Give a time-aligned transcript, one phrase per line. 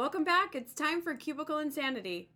[0.00, 0.54] Welcome back.
[0.54, 2.30] It's time for Cubicle Insanity.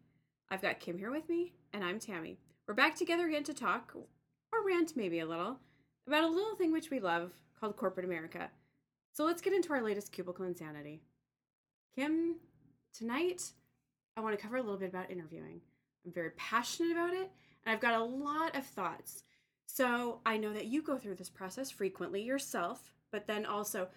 [0.51, 2.37] I've got Kim here with me, and I'm Tammy.
[2.69, 5.57] We're back together again to talk, or rant maybe a little,
[6.07, 8.51] about a little thing which we love called corporate America.
[9.15, 11.01] So let's get into our latest Cubicle Insanity.
[11.97, 12.37] Kim,
[12.93, 13.53] tonight
[14.15, 15.63] I want to cover a little bit about interviewing.
[16.05, 17.31] I'm very passionate about it,
[17.65, 19.25] and I've got a lot of thoughts.
[19.65, 23.89] So I know that you go through this process frequently yourself, but then also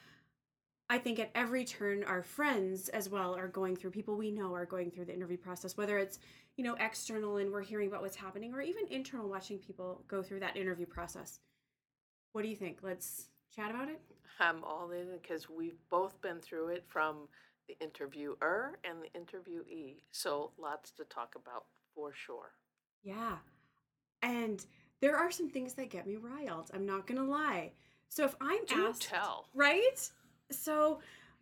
[0.90, 4.54] I think at every turn, our friends as well are going through, people we know
[4.54, 6.20] are going through the interview process, whether it's,
[6.56, 10.24] you know, external and we're hearing about what's happening, or even internal watching people go
[10.24, 11.40] through that interview process.
[12.32, 12.80] What do you think?
[12.82, 14.00] Let's chat about it.
[14.40, 17.28] I'm all in because we've both been through it from
[17.68, 19.96] the interviewer and the interviewee.
[20.12, 22.52] So lots to talk about for sure.
[23.04, 23.38] Yeah.
[24.22, 24.66] And
[25.02, 26.72] there are some things that get me riled.
[26.74, 27.72] I'm not going to lie.
[28.10, 29.48] So if I'm Do asked, tell.
[29.54, 30.10] right?
[30.52, 31.00] So,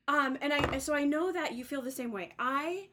[0.08, 2.32] um, and I so I know that you feel the same way.
[2.40, 2.90] I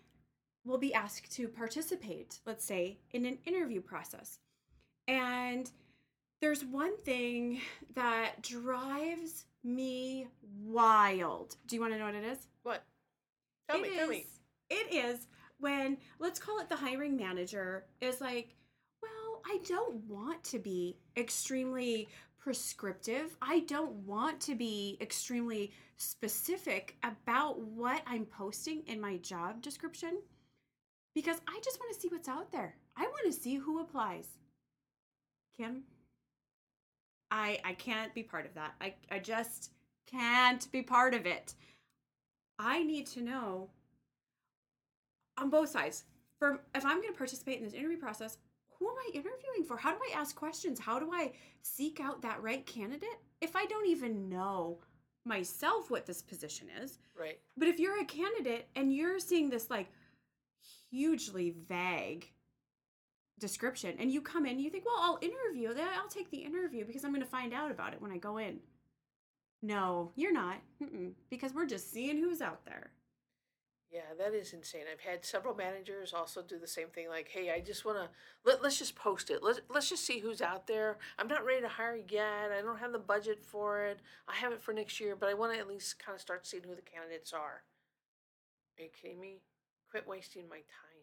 [0.65, 4.39] will be asked to participate, let's say, in an interview process,
[5.09, 5.71] and
[6.41, 7.61] there's one thing
[7.95, 10.29] that drives me
[10.65, 11.57] wild.
[11.67, 12.47] Do you want to know what it is?
[12.63, 12.85] What?
[13.69, 14.27] Tell It me, tell me.
[14.71, 15.27] It is
[15.59, 18.57] when let's call it the hiring manager is like,
[19.03, 22.09] well, I don't want to be extremely
[22.43, 23.37] prescriptive.
[23.41, 30.19] I don't want to be extremely specific about what I'm posting in my job description
[31.15, 32.75] because I just want to see what's out there.
[32.97, 34.27] I want to see who applies.
[35.57, 35.85] Kim,
[37.31, 38.75] I I can't be part of that.
[38.81, 39.71] I I just
[40.11, 41.55] can't be part of it.
[42.59, 43.71] I need to know
[45.39, 46.05] on both sides.
[46.39, 48.39] For if I'm going to participate in this interview process,
[48.83, 49.77] who am I interviewing for?
[49.77, 50.81] How do I ask questions?
[50.81, 54.79] How do I seek out that right candidate if I don't even know
[55.25, 56.99] myself what this position is?
[57.19, 57.39] Right.
[57.57, 59.93] But if you're a candidate and you're seeing this like
[60.91, 62.33] hugely vague
[63.39, 66.85] description and you come in, you think, well, I'll interview, then I'll take the interview
[66.85, 68.59] because I'm going to find out about it when I go in.
[69.63, 70.57] No, you're not.
[70.83, 72.91] Mm-mm, because we're just seeing who's out there.
[73.93, 74.85] Yeah, that is insane.
[74.91, 77.11] I've had several managers also do the same thing.
[77.11, 78.09] Like, hey, I just want to
[78.43, 79.43] let let's just post it.
[79.43, 80.97] Let's let's just see who's out there.
[81.19, 82.51] I'm not ready to hire yet.
[82.59, 84.01] I don't have the budget for it.
[84.27, 86.47] I have it for next year, but I want to at least kind of start
[86.47, 87.65] seeing who the candidates are.
[88.79, 89.43] Are you kidding me?
[89.91, 91.03] Quit wasting my time.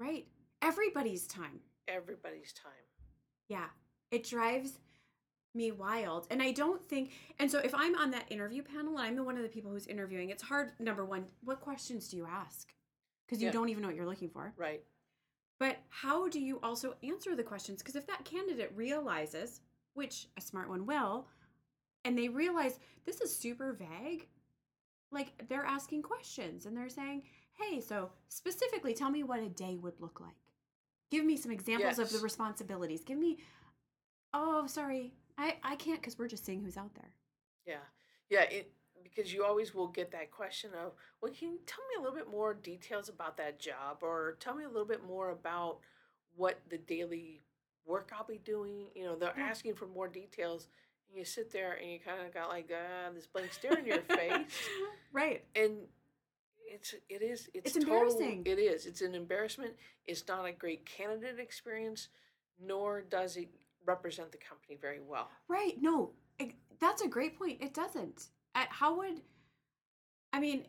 [0.00, 0.26] Right.
[0.62, 1.60] Everybody's time.
[1.86, 2.72] Everybody's time.
[3.48, 3.66] Yeah.
[4.10, 4.80] It drives
[5.56, 6.26] me wild.
[6.30, 9.24] And I don't think, and so if I'm on that interview panel and I'm the
[9.24, 10.72] one of the people who's interviewing, it's hard.
[10.78, 12.72] Number one, what questions do you ask?
[13.26, 13.52] Because you Yeah.
[13.52, 14.52] don't even know what you're looking for.
[14.56, 14.84] Right.
[15.58, 17.78] But how do you also answer the questions?
[17.82, 19.60] Because if that candidate realizes,
[19.94, 21.26] which a smart one will,
[22.04, 24.28] and they realize this is super vague,
[25.10, 27.22] like they're asking questions and they're saying,
[27.54, 30.36] hey, so specifically tell me what a day would look like.
[31.10, 33.02] Give me some examples of the responsibilities.
[33.04, 33.38] Give me,
[34.34, 37.10] oh, sorry, I, I can't because we're just seeing who's out there.
[37.66, 37.84] Yeah.
[38.30, 38.42] Yeah.
[38.42, 40.92] It because you always will get that question of,
[41.22, 44.54] well, can you tell me a little bit more details about that job, or tell
[44.54, 45.78] me a little bit more about
[46.34, 47.42] what the daily
[47.86, 48.86] work I'll be doing.
[48.94, 49.44] You know, they're Yeah.
[49.44, 50.68] asking for more details,
[51.08, 53.86] and you sit there and you kind of got like uh, this blank stare in
[53.86, 54.68] your face,
[55.12, 55.44] right.
[55.54, 55.72] and
[56.68, 58.42] it's it is it's, It's total- embarrassing.
[58.44, 58.86] It is.
[58.86, 59.74] It's an embarrassment.
[60.06, 62.08] It's not a great candidate experience,
[62.60, 63.48] nor does it
[63.86, 65.30] represent the company very well.
[65.48, 65.74] Right.
[65.80, 67.62] No, it, that's a great point.
[67.62, 68.28] It doesn't.
[68.54, 69.20] How would,
[70.32, 70.64] I mean,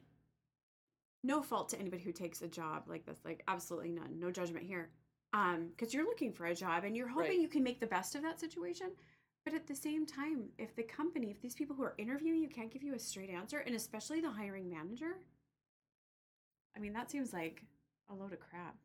[1.24, 3.20] no fault to anybody who takes a job like this.
[3.26, 4.20] Like, absolutely none.
[4.20, 4.90] No judgment here.
[5.34, 7.40] Um, because you're looking for a job and you're hoping Right.
[7.40, 8.92] you can make the best of that situation.
[9.44, 12.50] But at the same time, if the company, if these people who are interviewing you
[12.50, 15.18] can't give you a straight answer, and especially the hiring manager,
[16.76, 17.64] I mean, that seems like
[18.10, 18.76] a load of crap.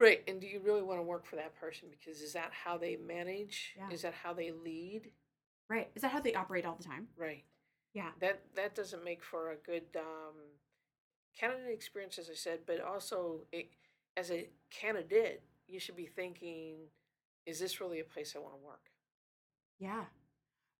[0.00, 0.22] Right.
[0.26, 1.88] And do you really want to work for that person?
[1.90, 3.74] Because is that how they manage?
[3.76, 3.90] Yeah.
[3.90, 5.10] Is that how they lead?
[5.68, 5.90] Right.
[5.94, 7.08] Is that how they operate all the time?
[7.18, 7.44] Right.
[7.92, 8.08] Yeah.
[8.20, 10.36] That that doesn't make for a good um,
[11.38, 12.60] candidate experience, as I said.
[12.66, 13.70] But also, it,
[14.16, 16.76] as a candidate, you should be thinking,
[17.46, 18.86] is this really a place I want to work?
[19.78, 20.04] Yeah.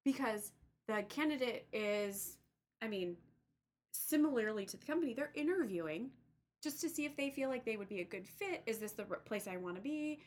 [0.04, 0.52] Because
[0.88, 2.38] the candidate is,
[2.80, 3.16] I mean,
[3.92, 6.10] similarly to the company, they're interviewing
[6.62, 8.62] just to see if they feel like they would be a good fit.
[8.66, 10.20] Is this the place I want to be?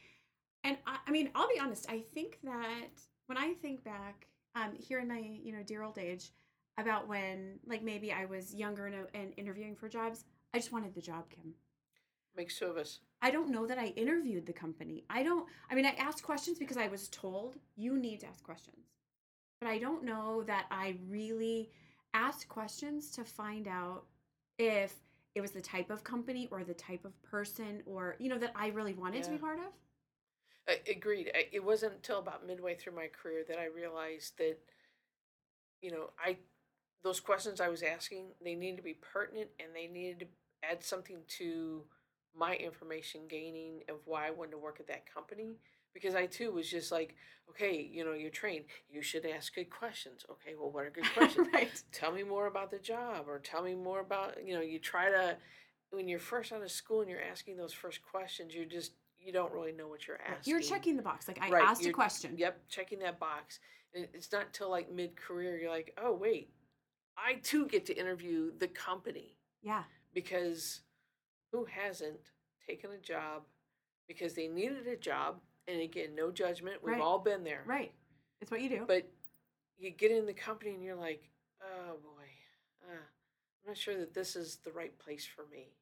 [0.64, 2.90] And I, I mean, I'll be honest, I think that
[3.28, 6.32] when I think back um, here in my, you know, dear old age
[6.80, 10.96] about when, like, maybe I was younger and, and interviewing for jobs, I just wanted
[10.96, 11.54] the job, Kim.
[12.36, 13.00] Makes two of us.
[13.22, 15.04] I don't know that I interviewed the company.
[15.10, 18.44] I don't, I mean, I asked questions because I was told you need to ask
[18.44, 18.88] questions.
[19.62, 21.70] But I don't know that I really
[22.14, 24.06] asked questions to find out
[24.58, 24.94] if
[25.36, 28.54] it was the type of company or the type of person or you know that
[28.56, 29.74] I really wanted to be part of.
[30.68, 31.32] I, agreed.
[31.36, 34.58] I, it wasn't until about midway through my career that I realized that,
[35.82, 36.38] you know, I
[37.04, 40.26] those questions I was asking they needed to be pertinent and they needed to
[40.70, 41.82] add something to
[42.36, 45.58] my information gaining of why I wanted to work at that company.
[45.94, 47.16] Because I too was just like,
[47.50, 48.66] okay, you know, you're trained.
[48.90, 50.26] You should ask good questions.
[50.30, 51.48] Okay, well, what are good questions?
[51.54, 51.70] right.
[51.92, 55.10] tell me more about the job or tell me more about you know you try
[55.10, 55.38] to
[55.92, 59.32] when you're first out of school and you're asking those first questions you're just you
[59.32, 61.28] don't really know what you're asking You're checking the box.
[61.28, 62.36] Like I Right, asked a you're- question.
[62.38, 63.60] yep checking that box
[63.94, 66.50] and it's not till like mid-career you're like oh wait
[67.16, 69.84] i too get to interview the company Yeah.
[70.16, 70.82] because
[71.52, 72.20] who hasn't
[72.68, 73.44] taken a job
[74.08, 77.02] because they needed a job and again no judgment we've Right.
[77.02, 77.92] all been there Right.
[78.42, 78.84] It's what you do.
[78.88, 79.08] but
[79.78, 81.30] you get in the company and you're like,
[81.62, 82.28] oh boy,
[82.88, 85.74] uh, I'm not sure that this is the right place for me.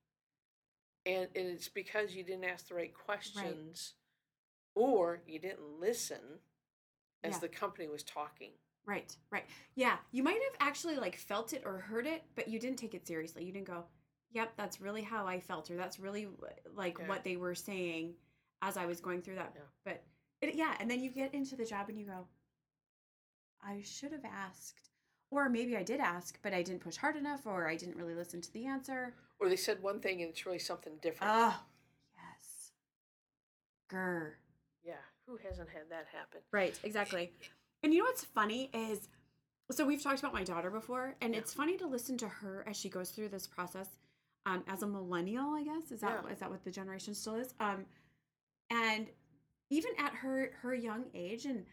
[1.06, 3.94] And, and it's because you didn't ask the right questions
[4.76, 6.40] or you didn't listen
[7.24, 7.40] as Yeah.
[7.40, 8.52] the company was talking.
[8.86, 9.46] Right, right.
[9.76, 12.94] Yeah, you might have actually like felt it or heard it, but you didn't take
[12.94, 13.44] it seriously.
[13.44, 13.86] You didn't go,
[14.32, 16.28] "Yep, that's really how I felt," or "That's really
[16.74, 17.08] like Yeah.
[17.08, 18.16] what they were saying
[18.62, 19.62] as I was going through that." Yeah.
[19.86, 20.04] But
[20.42, 22.28] it, yeah, and then you get into the job and you go,
[23.64, 24.90] "I should have asked."
[25.34, 28.14] Or maybe I did ask, but I didn't push hard enough or I didn't really
[28.16, 29.14] listen to the answer.
[29.40, 31.32] Or they said one thing and it's really something different.
[31.34, 31.58] Oh,
[32.14, 32.72] yes.
[33.90, 34.32] Grr.
[34.84, 36.42] yeah, who hasn't had that happen?
[36.52, 37.32] Right, exactly.
[37.82, 39.08] And you know what's funny is
[39.72, 41.40] so we've talked about my daughter before, and Yeah.
[41.40, 43.88] it's funny to listen to her as she goes through this process
[44.46, 45.92] um, as a millennial, I guess.
[45.92, 46.32] Is that Yeah.
[46.32, 47.54] is that what the generation still is?
[47.62, 47.86] Um,
[48.72, 49.08] and
[49.70, 51.66] even at her her young age, and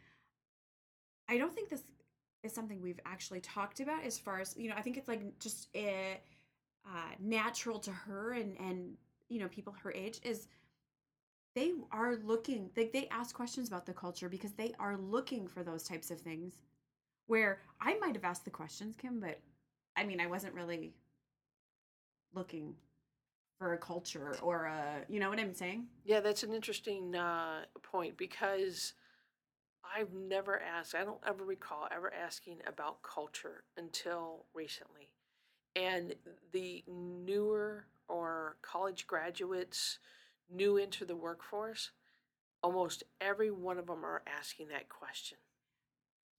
[1.29, 1.85] I don't think this
[2.43, 4.75] is something we've actually talked about as far as you know.
[4.77, 6.17] I think it's like just uh,
[6.87, 8.97] uh, natural to her and and
[9.29, 10.49] you know people her age is
[11.55, 15.63] they are looking like they ask questions about the culture because they are looking for
[15.63, 16.63] those types of things
[17.27, 19.39] where i might have asked the questions kim but
[19.97, 20.95] i mean i wasn't really
[22.35, 22.75] looking
[23.59, 27.63] for a culture or a you know what i'm saying Yeah, that's an interesting uh,
[27.83, 28.95] point because
[29.97, 35.09] I've never asked, I don't ever recall ever asking about culture until recently.
[35.75, 36.15] And
[36.53, 39.99] the newer or college graduates
[40.51, 41.91] new into the workforce,
[42.63, 45.39] almost every one of them are asking that question.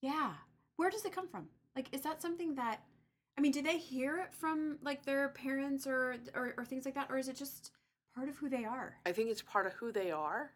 [0.00, 0.32] yeah
[0.76, 2.82] where does it come from like is that something that
[3.40, 6.94] i mean do they hear it from like their parents or or, or things like
[6.94, 7.70] that or is it just
[8.14, 10.50] part of who they are I think it's part of who they are.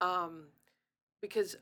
[0.00, 0.48] Um,
[1.22, 1.56] because,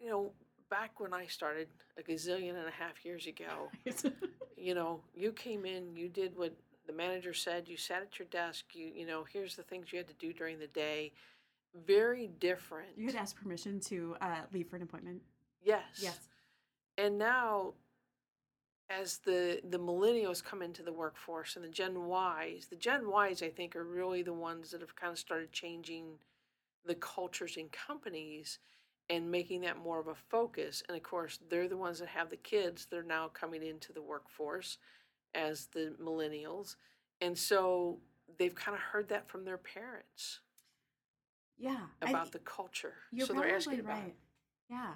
[0.00, 0.32] you know,
[0.68, 1.68] back when I started
[1.98, 3.70] a gazillion and a half years ago,
[4.56, 6.54] you know, you came in, you did what
[6.86, 9.98] the manager said, you sat at your desk, you you know, here's the things you
[9.98, 11.12] had to do during the day.
[11.86, 12.88] Very different.
[12.96, 15.22] you had asked permission to uh, leave for an appointment
[15.62, 15.82] yes.
[16.00, 16.18] yes
[16.98, 17.74] And now
[19.00, 23.42] as the the millennials come into the workforce and the Gen Ys, the Gen Ys
[23.42, 26.18] I think are really the ones that have kind of started changing
[26.86, 28.58] the cultures in companies
[29.10, 30.82] and making that more of a focus.
[30.88, 32.86] And of course, they're the ones that have the kids.
[32.90, 34.78] They're now coming into the workforce
[35.34, 36.76] as the millennials.
[37.20, 37.98] And so
[38.38, 40.40] they've kind of heard that from their parents
[41.58, 42.94] yeah I- about the culture.
[43.12, 44.08] You're so probably they're asking about right.
[44.08, 44.16] it.
[44.70, 44.92] Yeah,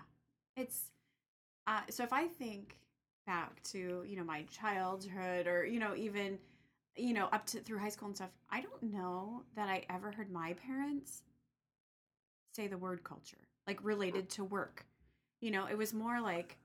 [0.56, 0.90] it's
[1.66, 2.78] uh, so if I think
[3.28, 6.38] back to you know my childhood or you know even
[6.96, 10.10] you know up to through high school and stuff, I don't know that I ever
[10.10, 11.22] heard my parents
[12.54, 13.36] say the word culture
[13.68, 14.86] like related to work.
[15.40, 16.56] You know, it was more like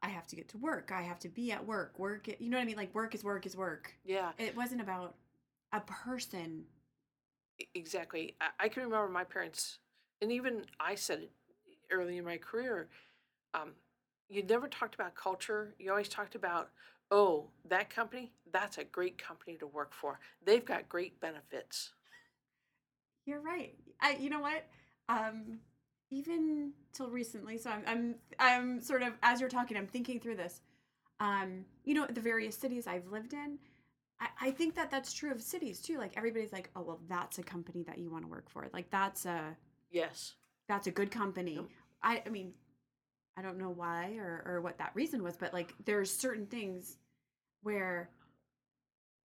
[0.00, 0.92] I have to get to work.
[0.94, 1.98] I have to be at work.
[1.98, 2.76] Work, you know what I mean?
[2.76, 3.92] Like work is work is work.
[4.04, 4.30] Yeah.
[4.38, 5.16] It wasn't about
[5.72, 6.64] a person.
[7.74, 8.36] Exactly.
[8.40, 9.78] I, I can remember my parents,
[10.20, 11.32] and even I said it
[11.90, 12.88] early in my career.
[13.54, 13.72] Um,
[14.32, 15.74] you never talked about culture.
[15.78, 16.70] You always talked about,
[17.10, 20.18] oh, that company, that's a great company to work for.
[20.44, 21.92] They've got great benefits.
[23.26, 23.74] You're right.
[24.00, 24.66] I, you know what?
[25.08, 25.60] Um,
[26.10, 30.36] even till recently, so I'm, I'm, I'm sort of as you're talking, I'm thinking through
[30.36, 30.60] this.
[31.20, 33.58] Um, you know, the various cities I've lived in,
[34.20, 35.98] I, I think that that's true of cities too.
[35.98, 38.66] Like everybody's like, oh well, that's a company that you want to work for.
[38.72, 39.56] Like that's a
[39.90, 40.34] Yes.
[40.68, 41.54] that's a good company.
[41.54, 41.64] Yep.
[42.02, 42.54] I, I mean,
[43.36, 46.98] I don't know why or or what that reason was, but like there's certain things
[47.62, 48.10] where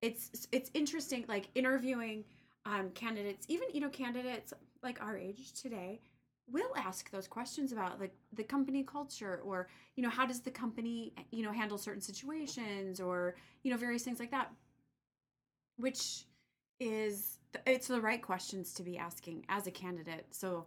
[0.03, 2.23] it's it's interesting like interviewing
[2.67, 6.01] um candidates even you know candidates like our age today
[6.49, 10.51] will ask those questions about like the company culture or you know how does the
[10.51, 14.53] company you know handle certain situations or you know various things like that
[15.77, 16.27] which
[16.81, 20.27] is it's the right questions to be asking as a candidate.
[20.31, 20.67] So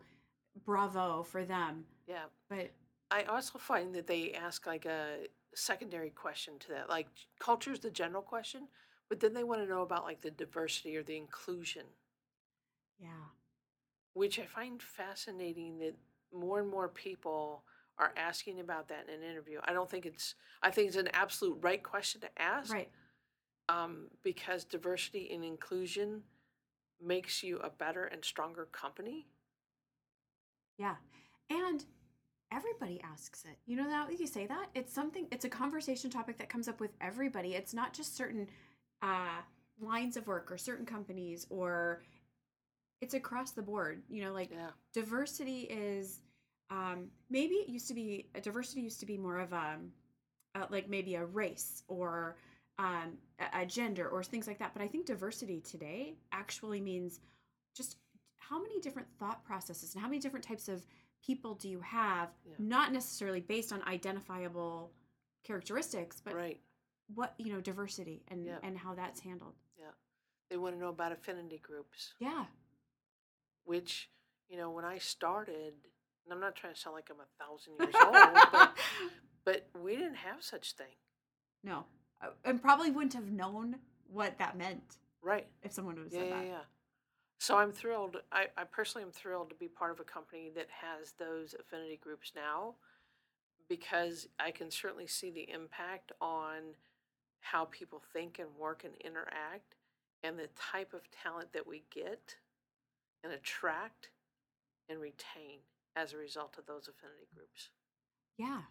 [0.65, 1.85] bravo for them.
[2.07, 2.25] Yeah.
[2.49, 2.71] But
[3.11, 6.89] I also find that they ask like a secondary question to that.
[6.89, 7.07] Like
[7.39, 8.67] culture is the general question,
[9.09, 11.83] but then they want to know about like the diversity or the inclusion,
[12.99, 13.09] yeah.
[14.13, 15.95] which I find fascinating that
[16.33, 17.63] more and more people
[17.97, 19.59] are asking about that in an interview.
[19.63, 22.73] I don't think it's I think it's an absolute right question to ask.
[22.73, 22.89] Right.
[23.67, 26.23] Um, because diversity and inclusion
[26.99, 29.27] makes you a better and stronger company.
[30.77, 30.95] Yeah.
[31.51, 31.85] And
[32.51, 33.57] everybody asks it.
[33.65, 34.67] You know that you say that?
[34.75, 37.55] It's something it's a conversation topic that comes up with everybody.
[37.55, 38.47] It's not just certain
[39.01, 39.41] uh
[39.79, 42.01] lines of work or certain companies or
[43.01, 44.03] it's across the board.
[44.09, 44.71] You know, like Yeah.
[44.93, 46.21] diversity is
[46.69, 49.77] um maybe it used to be a diversity used to be more of a,
[50.55, 52.35] uh like maybe a race or
[52.77, 57.19] um a, a gender or things like that but i think diversity today actually means
[57.75, 57.97] just
[58.49, 60.85] how many different thought processes and how many different types of
[61.25, 62.53] people do you have Yeah.
[62.57, 64.91] not necessarily based on identifiable
[65.43, 66.59] characteristics but right.
[67.13, 68.57] what you know diversity and Yeah.
[68.63, 69.91] and how that's handled yeah
[70.49, 72.45] They want to know about affinity groups, yeah
[73.65, 74.09] which,
[74.49, 75.73] you know, when I started,
[76.25, 78.15] and I'm not trying to sound like I'm a thousand years old,
[78.51, 78.77] but,
[79.45, 80.95] but we didn't have such thing.
[81.63, 81.85] no
[82.21, 83.75] Uh, and probably wouldn't have known
[84.07, 85.47] what that meant Right.
[85.61, 86.61] if someone would have Yeah, said yeah, that yeah.
[87.39, 88.17] So I'm thrilled.
[88.33, 91.97] I, I personally am thrilled to be part of a company that has those affinity
[92.01, 92.75] groups now
[93.69, 96.75] because I can certainly see the impact on
[97.39, 99.75] how people think and work and interact
[100.21, 102.35] and the type of talent that we get
[103.23, 104.09] and attract
[104.89, 105.59] and retain
[105.95, 107.69] as a result of those affinity groups.
[108.37, 108.61] Yeah,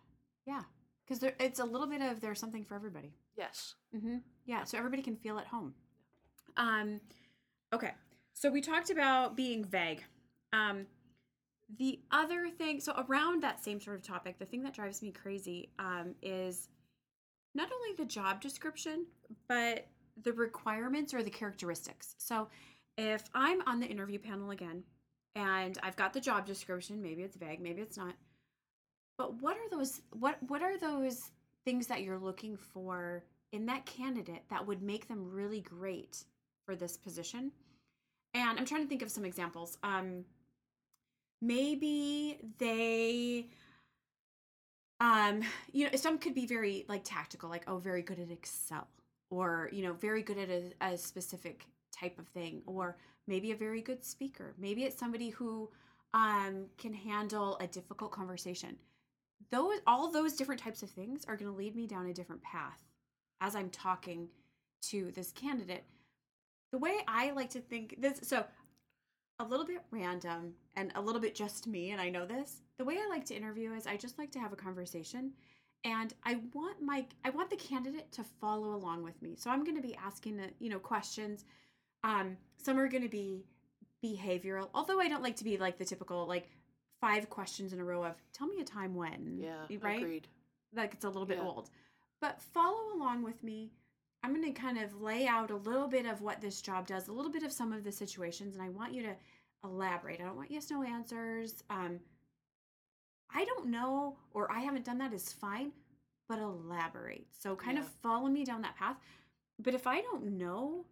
[0.47, 0.63] yeah.
[1.07, 3.15] Because there, it's a little bit of there's something for everybody.
[3.35, 3.77] Yes.
[3.97, 4.19] Mm-hmm.
[4.45, 5.73] Yeah, so everybody can feel at home.
[6.59, 7.01] Um,
[7.73, 7.93] okay.
[8.39, 10.05] So we talked about being vague.
[10.53, 10.87] Um,
[11.77, 15.11] the other thing, so around that same sort of topic, the thing that drives me
[15.11, 16.69] crazy um, is
[17.57, 19.07] not only the job description,
[19.49, 19.89] but
[20.23, 22.15] the requirements or the characteristics.
[22.19, 22.47] So
[22.97, 24.85] if I'm on the interview panel again
[25.35, 28.15] and I've got the job description, maybe it's vague, maybe it's not.
[29.19, 31.33] But what are those what what are those
[31.65, 36.23] things that you're looking for in that candidate that would make them really great
[36.67, 37.51] for this position?
[38.35, 39.79] And I'm trying to think of some examples.
[39.83, 40.25] Um
[41.41, 43.47] maybe they
[45.01, 45.41] um
[45.73, 48.89] you know some could be very like tactical like oh very good at excel
[49.31, 52.97] or you know very good at a, a specific type of thing or
[53.29, 54.55] maybe a very good speaker.
[54.59, 55.71] Maybe it's somebody who
[56.15, 58.77] um can handle a difficult conversation.
[59.51, 62.43] Those all those different types of things are going to lead me down a different
[62.43, 62.81] path
[63.41, 64.29] as i'm talking
[64.83, 65.85] to this candidate
[66.73, 68.45] the way i like to think this so
[69.41, 72.85] a little bit random and a little bit just me and i know this the
[72.85, 75.33] way i like to interview is i just like to have a conversation
[75.85, 79.65] and i want my i want the candidate to follow along with me so i'm
[79.65, 81.45] going to be asking you know questions
[82.05, 83.45] um some are going to be
[84.05, 86.49] behavioral although i don't like to be like the typical like
[87.01, 89.79] five questions in a row of tell me a time when Yeah.
[89.81, 90.27] right Agreed.
[90.75, 91.45] like it's a little bit Yeah.
[91.47, 91.71] old.
[92.21, 93.71] But follow along with me.
[94.29, 97.09] I'm going to kind of lay out a little bit of what this job does,
[97.09, 99.15] a little bit of some of the situations, and I want you to
[99.65, 100.21] elaborate.
[100.21, 101.65] I don't want yes no answers.
[101.71, 101.99] Um,
[103.35, 105.73] I don't know or I haven't done that is fine,
[106.29, 107.27] but elaborate.
[107.39, 108.99] So kind of follow me down that path.
[109.59, 110.85] But if I don't know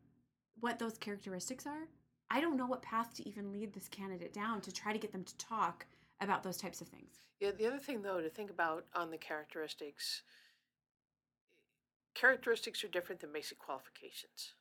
[0.61, 1.88] what those characteristics are,
[2.31, 5.12] I don't know what path to even lead this candidate down to try to get
[5.12, 5.85] them to talk
[6.23, 7.21] about those types of things.
[7.38, 10.23] Yeah, the other thing though to think about on the characteristics
[12.20, 14.54] characteristics are different than basic qualifications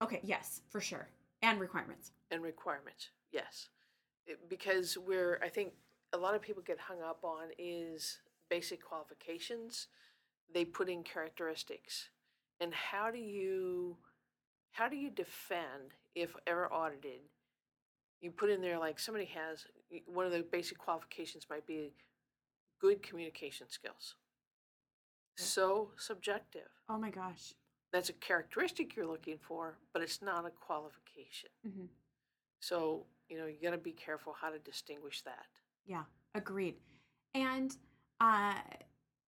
[0.00, 1.08] Okay, yes, for sure.
[1.42, 2.12] And requirements.
[2.30, 3.08] and requirements.
[3.32, 3.68] Yes.
[4.26, 5.72] It- because where I think
[6.12, 9.88] a lot of people get hung up on is basic qualifications.
[10.54, 12.10] They put in characteristics.
[12.60, 13.96] And how do you
[14.70, 17.22] how do you defend if ever audited?
[18.20, 19.66] You put in there like somebody has
[20.06, 21.92] one of the basic qualifications might be
[22.80, 24.14] good communication skills.
[25.44, 26.68] So subjective.
[26.88, 27.54] Oh my gosh.
[27.92, 31.50] That's a characteristic you're looking for, but it's not a qualification.
[31.64, 31.86] hmm
[32.60, 35.46] So, you know, you got to be careful how to distinguish that.
[35.86, 36.02] Yeah,
[36.34, 36.76] agreed.
[37.34, 37.74] And
[38.20, 38.54] uh,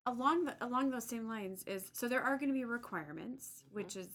[0.07, 3.97] along the, along those same lines is so there are going to be requirements, which
[3.97, 4.09] is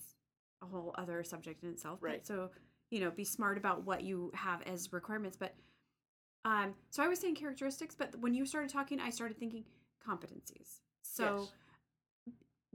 [0.62, 2.00] a whole other subject in itself.
[2.02, 2.28] but Right.
[2.28, 2.50] So
[2.92, 5.36] you know, be smart about what you have as requirements.
[5.38, 5.56] But
[6.46, 9.64] um, so I was saying characteristics, but when you started talking, I started thinking
[10.08, 10.82] competencies.
[11.02, 11.54] So Yes.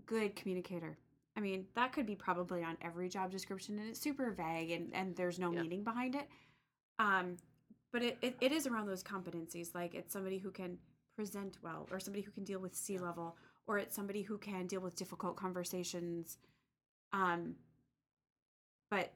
[0.07, 0.99] Good communicator.
[1.37, 4.95] I mean, that could be probably on every job description and it's super vague and,
[4.95, 5.62] and there's no Yeah.
[5.62, 6.28] meaning behind it.
[6.99, 7.37] Um,
[7.92, 9.75] but it, it, it is around those competencies.
[9.75, 10.78] Like it's somebody who can
[11.16, 14.66] present well or somebody who can deal with C level or it's somebody who can
[14.66, 16.38] deal with difficult conversations.
[17.12, 17.54] Um,
[18.90, 19.12] but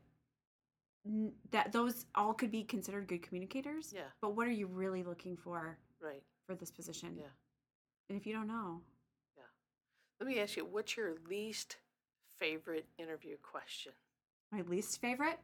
[1.50, 3.93] that those all could be considered good communicators.
[3.95, 4.03] Yeah.
[4.23, 6.23] But what are you really looking for Right.
[6.47, 7.17] for this position?
[7.19, 7.26] Yeah.
[8.09, 8.81] And if you don't know,
[10.25, 11.76] Let me ask you, what's your least
[12.38, 13.93] favorite interview question?
[14.50, 15.38] my least favorite.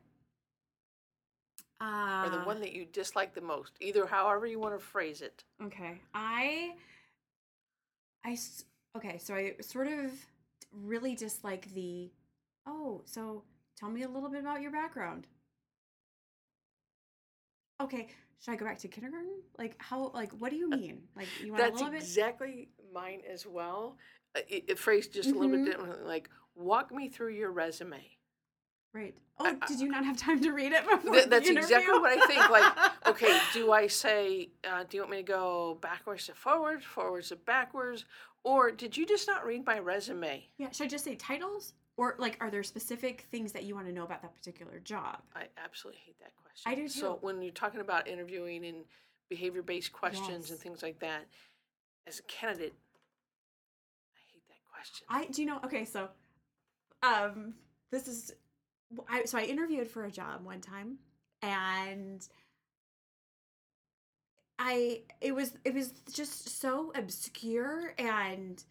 [1.78, 3.72] Uh, Or the one that you dislike the most?
[3.82, 5.44] Either however you want to phrase it.
[5.62, 6.00] Okay.
[6.14, 6.76] I,
[8.24, 8.38] I,
[8.96, 10.12] okay, so I sort of
[10.72, 12.10] really dislike the
[12.66, 13.42] oh, so
[13.76, 15.26] tell me a little bit about your background.
[17.82, 18.08] Okay,
[18.40, 19.42] should I go back to kindergarten?
[19.58, 21.02] Like how like what do you mean?
[21.14, 23.98] Like you want a That's little bit exactly mine as well.
[24.36, 25.64] Uh, It, it phrased just a little bit Mhm.
[25.66, 28.16] differently, like walk me through your resume.
[28.92, 29.14] right.
[29.38, 31.98] Oh, I- did you not have time to read it before Th- the that's exactly
[31.98, 35.78] what I think, like, Okay, do I say, uh, do you want me to go
[35.80, 38.04] backwards to forwards, forwards to backwards,
[38.44, 40.46] or did you just not read my resume?
[40.58, 41.72] Yeah, should I just say titles?
[41.96, 45.22] Or like are there specific things that you want to know about that particular job?
[45.36, 46.70] I absolutely hate that question.
[46.70, 46.88] I do too.
[46.88, 48.84] So when you're talking about interviewing and
[49.28, 51.26] behavior-based questions and things like that,
[52.06, 52.89] as a candidate, I hate that
[54.80, 55.06] question.
[55.08, 56.08] I do you know okay so
[57.02, 57.54] um
[57.90, 58.32] this is
[59.08, 60.98] I so I interviewed for a job one time
[61.42, 62.26] and
[64.58, 68.62] I it was it was just so obscure and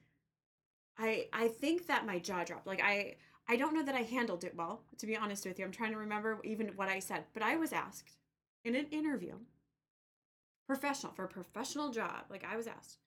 [0.97, 3.15] I I think that my jaw dropped like I
[3.47, 5.91] I don't know that I handled it well to be honest with you I'm trying
[5.91, 8.17] to remember even what I said but I was asked
[8.65, 9.35] in an interview
[10.67, 12.97] professional for a professional job like I was asked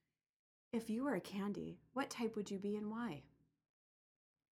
[0.73, 3.23] if you were a candy, what type would you be and why?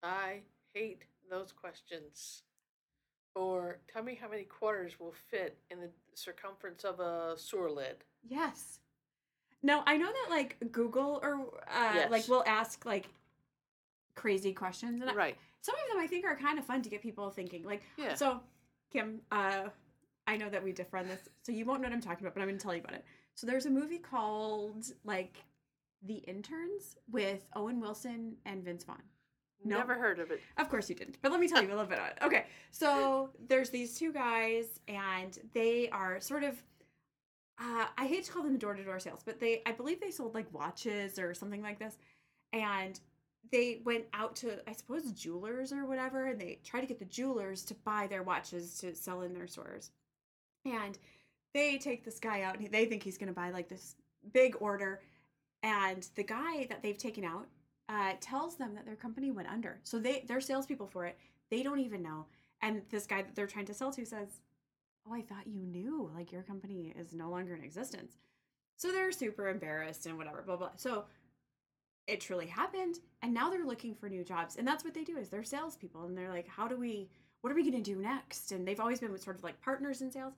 [0.03, 0.41] I
[0.73, 2.43] hate those questions.
[3.35, 7.97] Or tell me how many quarters will fit in the circumference of a sewer lid.
[8.27, 8.79] Yes.
[9.61, 12.29] Now I know that like Google or uh, like Yes.
[12.29, 13.07] will ask like
[14.15, 15.37] crazy questions, and I, Right.
[15.61, 17.63] some of them I think are kind of fun to get people thinking.
[17.63, 18.15] Like, Yeah.
[18.15, 18.39] so
[18.91, 19.69] Kim, uh,
[20.25, 22.33] I know that we differ on this, so you won't know what I'm talking about,
[22.33, 23.05] but I'm going to tell you about it.
[23.35, 25.37] So there's a movie called like
[26.03, 29.01] The Interns with Owen Wilson and Vince Vaughn.
[29.63, 29.77] no.
[29.77, 30.41] Never heard of it.
[30.57, 31.17] Of course you didn't.
[31.21, 32.17] But let me tell you a little bit about it.
[32.23, 32.45] Okay.
[32.71, 36.55] So there's these two guys and they are sort of
[37.59, 40.11] uh, I hate to call them door to door sales, but they I believe they
[40.11, 41.97] sold like watches or something like this.
[42.53, 42.99] And
[43.51, 47.05] they went out to I suppose jewelers or whatever and they try to get the
[47.05, 49.89] jewelers to buy their watches to sell in their stores.
[50.65, 50.97] And
[51.53, 53.95] they take this guy out and they think he's going to buy like this
[54.33, 55.01] big order
[55.67, 57.47] and the guy that they've taken out
[57.89, 59.79] uh, tells them that their company went under.
[59.83, 61.17] So they they're salespeople for it.
[61.51, 62.25] They don't even know.
[62.61, 64.39] And this guy that they're trying to sell to says,
[65.05, 66.09] "Oh, I thought you knew.
[66.15, 68.15] Like your company is no longer in existence."
[68.77, 70.41] So they're super embarrassed and whatever.
[70.41, 70.71] Blah blah.
[70.77, 71.05] So
[72.07, 74.55] it truly happened, and now they're looking for new jobs.
[74.55, 77.09] And that's what they do is they're salespeople, and they're like, "How do we?
[77.41, 80.01] What are we going to do next?" And they've always been sort of like partners
[80.01, 80.35] in sales.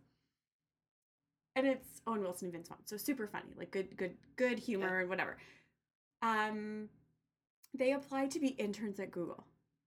[1.60, 5.00] And it's Owen Wilson and Vince Vaughn, so super funny, like good, good, good humor
[5.02, 5.36] and whatever.
[6.22, 6.88] Um,
[7.78, 9.43] they applied to be interns at Google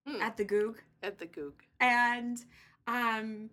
[0.07, 0.21] Hmm.
[0.21, 1.55] at the Goog, At the Goog.
[1.81, 2.39] and
[2.87, 3.49] um,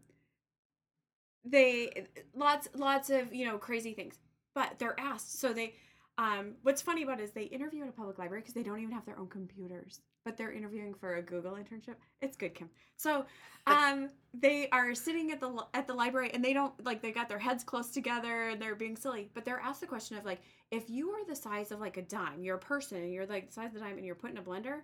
[1.46, 4.20] they lots lots of you know crazy things.
[4.54, 5.76] But they're asked, so they.
[6.18, 8.80] Um, what's funny about it is they interview at a public library because they don't
[8.80, 11.96] even have their own computers, but they're interviewing for a Google internship.
[12.22, 12.70] It's good, Kim.
[12.98, 13.26] So,
[13.68, 17.30] um, they are sitting at the at the library and they don't like they got
[17.30, 20.42] their heads close together and they're being silly, but they're asked the question of like,
[20.72, 23.48] if you are the size of like a dime, you're a person and you're like
[23.48, 24.82] the size of the dime and you're put in a blender,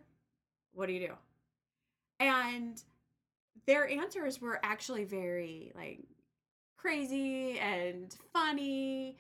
[0.74, 1.14] what do you do?
[2.20, 2.82] And
[3.68, 6.06] their answers were actually very like
[6.78, 9.18] crazy and funny,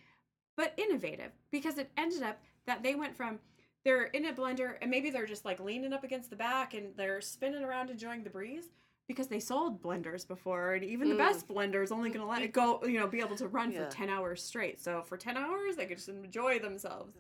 [0.56, 3.40] but innovative because it ended up that they went from
[3.86, 6.88] they're in a blender and maybe they're just like leaning up against the back and
[6.98, 8.72] they're spinning around enjoying the breeze
[9.08, 11.20] because they sold blenders before and even the Mm.
[11.20, 13.72] best blender is only going to let it go you know be able to run
[13.72, 13.86] Yeah.
[13.86, 17.16] for 10 hours straight so for 10 hours they could just enjoy themselves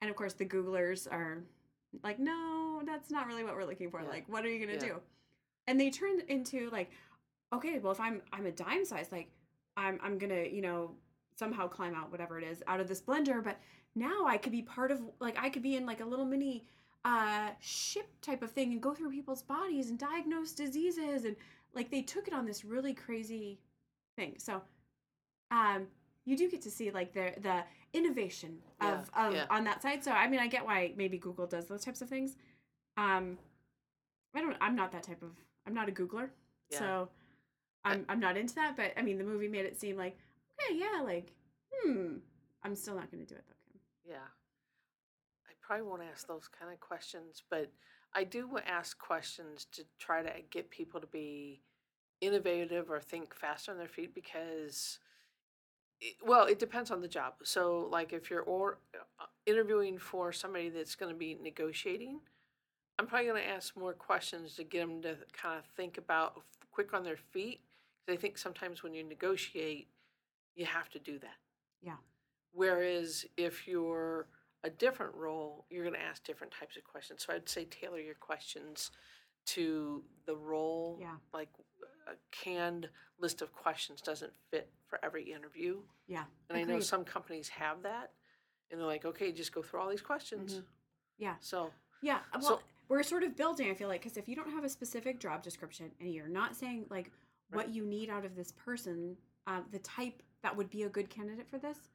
[0.00, 1.42] and of course the googlers are
[2.04, 4.08] like no that's not really what we're looking for Yeah.
[4.08, 4.92] like what are you going to Yeah.
[4.94, 5.00] do
[5.66, 6.90] and they turn into like
[7.52, 9.28] okay well if i'm i'm a dime size like
[9.76, 10.94] i'm i'm gonna you know
[11.34, 13.58] somehow climb out whatever it is out of this blender but
[13.94, 16.64] now i could be part of like i could be in like a little mini
[17.04, 21.36] uh ship type of thing and go through people's bodies and diagnose diseases and
[21.74, 23.58] like they took it on this really crazy
[24.16, 24.60] thing so
[25.50, 25.86] um
[26.26, 29.46] you do get to see like the the innovation of, Yeah, of yeah.
[29.50, 32.08] on that side so i mean i get why maybe google does those types of
[32.08, 32.36] things
[32.96, 33.38] um
[34.34, 34.56] I don't.
[34.60, 35.30] I'm not that type of.
[35.66, 36.28] I'm not a Googler,
[36.70, 36.78] Yeah.
[36.78, 37.08] so
[37.84, 38.76] I'm I'm not into that.
[38.76, 40.16] But I mean, the movie made it seem like
[40.52, 41.32] okay, yeah, like
[41.72, 42.16] hmm.
[42.62, 43.54] I'm still not going to do it though.
[44.10, 44.16] Yeah.
[45.46, 47.70] I probably won't ask those kind of questions, but
[48.12, 51.62] I do ask questions to try to get people to be
[52.20, 54.98] innovative or think faster on their feet because,
[56.00, 57.34] it, well, it depends on the job.
[57.44, 58.78] So, like if you're or
[59.20, 62.18] uh, interviewing for somebody that's going to be negotiating,
[62.98, 66.42] I'm probably going to ask more questions to get them to kind of think about
[66.72, 67.60] quick on their feet.
[68.04, 69.86] Because I think sometimes when you negotiate,
[70.56, 71.36] you have to do that.
[71.80, 71.96] Yeah.
[72.52, 74.26] Whereas if you're
[74.64, 77.24] a different role, you're going to ask different types of questions.
[77.26, 78.90] So I'd say tailor your questions
[79.46, 80.98] to the role.
[81.00, 81.16] Yeah.
[81.32, 81.48] Like
[82.06, 85.78] a canned list of questions doesn't fit for every interview.
[86.06, 86.24] Yeah.
[86.48, 88.12] And I know some companies have that.
[88.70, 90.56] And they're like, okay, just go through all these questions.
[90.56, 90.64] Mhm.
[91.18, 91.36] Yeah.
[91.40, 93.70] So, Yeah, uh, well, So- we're sort of building.
[93.70, 96.56] I feel like because if you don't have a specific job description and you're not
[96.56, 97.12] saying like
[97.50, 97.74] what Right.
[97.74, 101.46] you need out of this person, uh, the type that would be a good candidate
[101.50, 101.90] for this,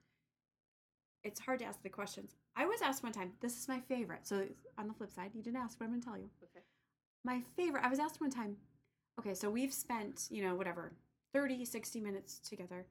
[1.26, 2.36] it's hard to ask the questions.
[2.56, 3.34] I was asked one time.
[3.42, 4.26] This is my favorite.
[4.26, 4.46] So
[4.78, 6.30] on the flip side, you didn't ask, but I'm gonna tell you.
[6.44, 6.64] okay.
[7.26, 7.84] My favorite.
[7.84, 8.56] I was asked one time.
[9.20, 10.94] Okay, so we've spent you know whatever
[11.34, 12.86] 30, 60 minutes together.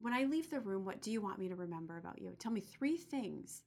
[0.00, 2.36] When I leave the room, what do you want me to remember about you?
[2.38, 3.62] Tell me three things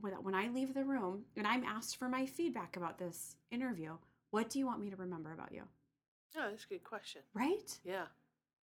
[0.00, 3.92] when, when I leave the room and I'm asked for my feedback about this interview,
[4.32, 5.62] what do you want me to remember about you?
[6.34, 7.22] Yeah, that's a good question.
[7.34, 7.78] Right?
[7.84, 8.06] Yeah.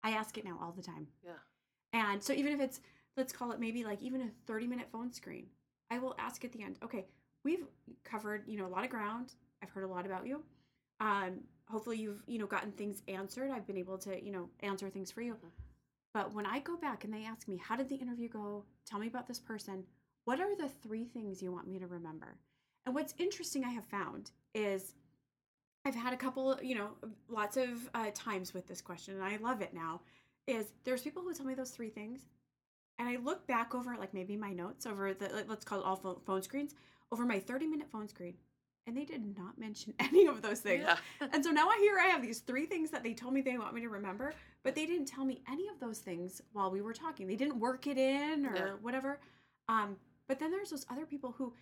[0.03, 1.07] I ask it now all the time.
[1.25, 1.33] Yeah.
[1.93, 2.81] And so even if it's,
[3.17, 5.47] let's call it maybe like even a 30 minute phone screen,
[5.91, 7.07] I will ask at the end, okay,
[7.45, 7.65] we've
[8.05, 9.35] covered, you know, a lot of ground.
[9.63, 10.43] I've heard a lot about you.
[11.01, 13.51] Um, hopefully you've, you know, gotten things answered.
[13.51, 15.35] I've been able to, you know, answer things for you.
[15.35, 15.51] Mhm.
[16.15, 18.65] But when I go back and they ask me, how did the interview go?
[18.85, 19.85] Tell me about this person.
[20.25, 22.39] What are the three things you want me to remember?
[22.85, 24.95] And what's interesting I have found is
[25.85, 26.91] I've had a couple, you know,
[27.29, 30.01] lots of uh, times with this question, and I love it now.
[30.47, 32.27] Is there's people who tell me those three things,
[32.99, 35.97] and I look back over like maybe my notes over the let's call it all
[36.27, 36.75] phone screens
[37.11, 38.35] over my 30 minute phone screen,
[38.87, 40.85] and they did not mention any of those things.
[40.87, 40.97] Yeah.
[41.33, 43.59] And so now I hear I have these three things that they told me they
[43.59, 46.81] want me to remember, but they didn't tell me any of those things while we
[46.81, 47.27] were talking.
[47.27, 48.71] They didn't work it in or Yeah.
[48.81, 49.21] whatever.
[49.69, 49.97] Um,
[50.29, 51.53] but then there's those other people who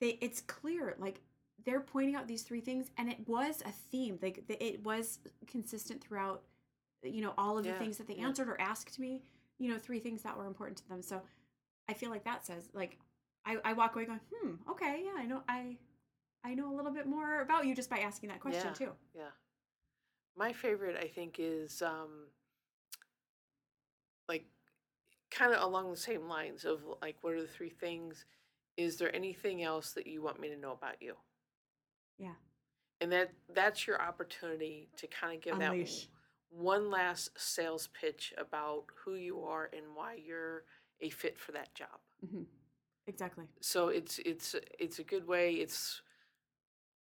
[0.00, 1.20] they it's clear like
[1.64, 4.18] they're pointing out these three things and it was a theme.
[4.20, 6.42] Like it was consistent throughout
[7.02, 8.26] you know all of the things that they yeah.
[8.26, 9.22] answered or asked me,
[9.62, 11.02] you know, three things that were important to them.
[11.02, 11.22] So
[11.88, 12.98] I feel like that says like
[13.44, 15.76] I, I walk away going, hmm, okay, yeah, I know I
[16.44, 18.86] I know a little bit more about you just by asking that question Yeah.
[18.86, 18.92] too.
[19.14, 19.30] Yeah.
[20.36, 22.26] My favorite, I think, is um,
[24.28, 24.46] like
[25.30, 28.24] kind of along the same lines of like, what are the three things?
[28.76, 31.14] Is there anything else that you want me to know about you?
[32.18, 32.34] Yeah.
[33.00, 36.08] And that that's your opportunity to kind of give that Unleash.
[36.52, 40.64] One last sales pitch about who you are and why you're
[41.00, 42.00] a fit for that job.
[42.22, 42.44] hmm
[43.06, 43.46] Exactly.
[43.60, 46.02] so it's it's it's a good way it's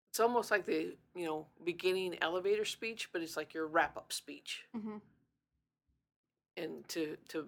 [0.10, 4.14] it's almost like the you know beginning elevator speech but it's like your wrap up
[4.14, 4.98] speech hmm
[6.58, 7.48] and to to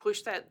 [0.00, 0.48] push that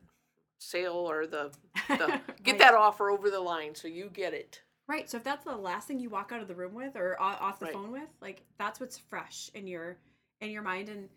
[0.58, 1.50] sale or the,
[1.98, 2.58] the get right.
[2.58, 5.10] that offer over the line so you get it Right.
[5.10, 7.58] So if that's the last thing you walk out of the room with or off
[7.58, 7.72] the Right.
[7.72, 9.96] phone with, like that's what's fresh in your
[10.40, 10.88] in your mind.
[10.88, 11.08] And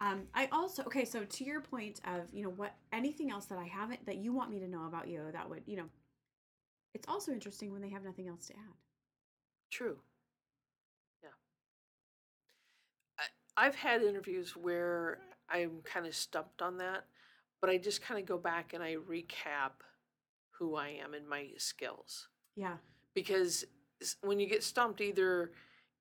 [0.00, 1.04] um, I also okay.
[1.04, 4.32] So to your point of you know what anything else that I haven't that you
[4.32, 5.88] want me to know about you that would you know,
[6.94, 8.74] it's also interesting when they have nothing else to add.
[9.70, 9.98] true
[11.22, 11.30] yeah
[13.18, 13.24] I,
[13.66, 15.18] i've had interviews where
[15.50, 17.04] i'm kind of stumped on that
[17.60, 19.72] but i just kind of go back and i recap
[20.52, 22.76] who i am and my skills Yeah.
[23.14, 23.64] because
[24.22, 25.52] when you get stumped either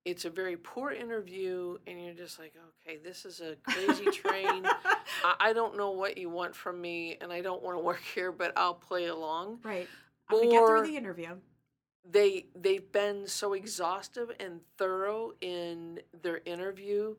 [0.05, 2.53] it's a very poor interview and you're just like
[2.85, 4.63] okay this is a crazy train
[5.23, 8.01] I, I don't know what you want from me and i don't want to work
[8.13, 9.87] here but i'll play along right.
[10.29, 11.35] I'm gonna get through the interview.
[12.09, 17.15] they they've been so exhaustive and thorough in their interview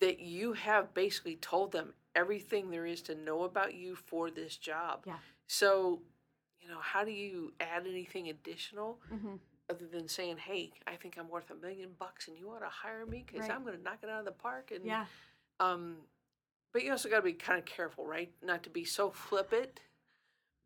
[0.00, 4.56] that you have basically told them everything there is to know about you for this
[4.56, 5.14] job Yeah.
[5.46, 6.02] so
[6.60, 9.36] you know how do you add anything additional hmm
[9.70, 12.68] other than saying, "Hey, I think I'm worth a million bucks, and you ought to
[12.68, 13.50] hire me because Right.
[13.50, 15.06] I'm going to knock it out of the park." And Yeah.
[15.60, 15.96] um,
[16.72, 18.30] but you also got to be kind of careful, right?
[18.42, 19.80] Not to be so flippant.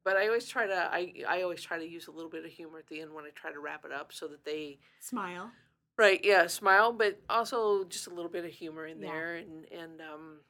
[0.05, 2.51] But I always try to I I always try to use a little bit of
[2.51, 5.53] humor at the end when I try to wrap it up, so that they Smile.
[5.97, 9.09] right yeah smile, but also just a little bit of humor in Yeah.
[9.11, 10.41] there, and and um,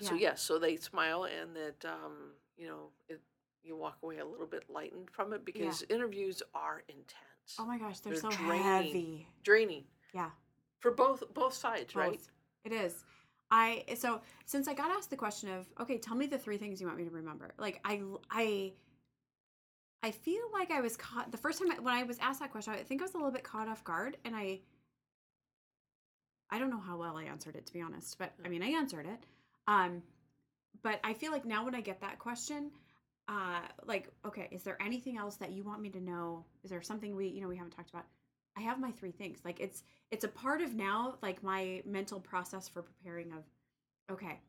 [0.00, 0.20] so Yeah.
[0.30, 3.20] yes, so they smile, and that um, you know it,
[3.64, 7.27] you walk away a little bit lightened from it because interviews are intense.
[7.58, 8.62] Oh my gosh, they're, They're so draining.
[8.62, 9.26] heavy.
[9.42, 9.84] Draining
[10.14, 10.30] Yeah.
[10.80, 12.20] for both both sides, right?
[12.64, 13.04] It is.
[13.50, 16.80] I so since I got asked the question of okay, tell me the three things
[16.80, 17.52] you want me to remember.
[17.58, 18.72] Like I I
[20.02, 22.52] I feel like I was caught the first time I, when I was asked that
[22.52, 22.74] question.
[22.74, 24.60] I think I was a little bit caught off guard, and I
[26.50, 28.68] I don't know how well I answered it to be honest, but I mean I
[28.68, 29.24] answered it.
[29.66, 30.02] Um,
[30.82, 32.70] but I feel like now when I get that question,
[33.28, 36.44] uh, like okay, is there anything else that you want me to know?
[36.64, 38.06] Is there something we you know we haven't talked about?
[38.56, 39.38] I have my three things.
[39.44, 43.44] Like it's it's a part of now like my mental process for preparing of
[44.10, 44.40] okay,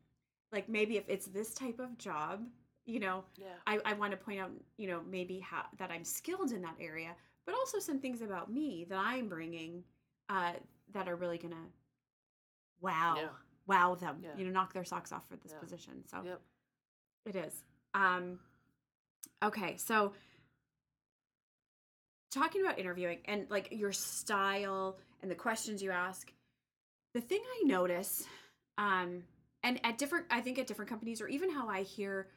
[0.52, 2.44] like maybe if it's this type of job,
[2.86, 3.46] you know, Yeah.
[3.66, 6.76] I, I want to point out, you know, maybe how that I'm skilled in that
[6.80, 7.14] area,
[7.44, 9.84] but also some things about me that I'm bringing
[10.30, 10.54] uh,
[10.92, 11.66] that are really gonna
[12.80, 13.28] wow, Yeah.
[13.66, 14.30] wow them, Yeah.
[14.36, 16.02] you know, knock their socks off for this position.
[16.08, 16.40] So Yep.
[17.26, 17.64] it is.
[17.94, 18.38] Um,
[19.42, 20.12] okay, so
[22.30, 26.32] talking about interviewing and like your style and the questions you ask,
[27.14, 28.24] the thing I notice,
[28.78, 29.24] um,
[29.62, 32.28] and at different, I think at different companies, or even how I hear,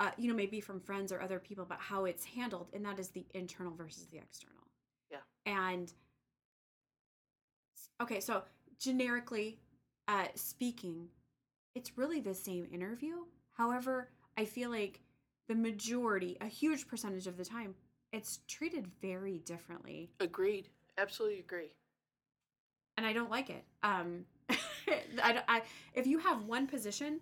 [0.00, 2.98] uh, you know, maybe from friends or other people about how it's handled, and that
[2.98, 4.56] is the internal versus the external.
[5.10, 5.18] Yeah.
[5.46, 5.92] And
[8.00, 8.42] okay, so
[8.80, 9.58] generically
[10.08, 11.08] uh, speaking,
[11.74, 13.16] it's really the same interview.
[13.56, 15.00] However, I feel like
[15.48, 17.74] the majority, a huge percentage of the time,
[18.12, 20.68] it's treated very differently, Agreed.
[20.98, 21.70] Absolutely agree.
[22.96, 23.64] and I don't like it.
[23.82, 24.24] Um,
[25.22, 25.62] I, don't- I,
[25.94, 27.20] if you have one position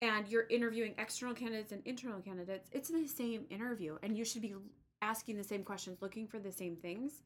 [0.00, 4.42] and you're interviewing external candidates and internal candidates, it's the same interview, and you should
[4.42, 4.54] be
[5.02, 7.22] asking the same questions, looking for the same things.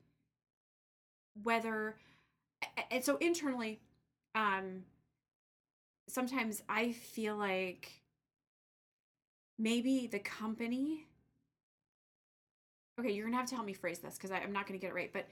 [1.43, 1.97] Whether,
[2.91, 3.81] and so internally,
[4.35, 4.85] um,
[6.09, 7.91] sometimes I feel like
[9.59, 11.07] maybe the company.
[13.01, 14.95] Okay, you're gonna have to help me phrase this because I'm not gonna get it
[14.95, 15.29] right, but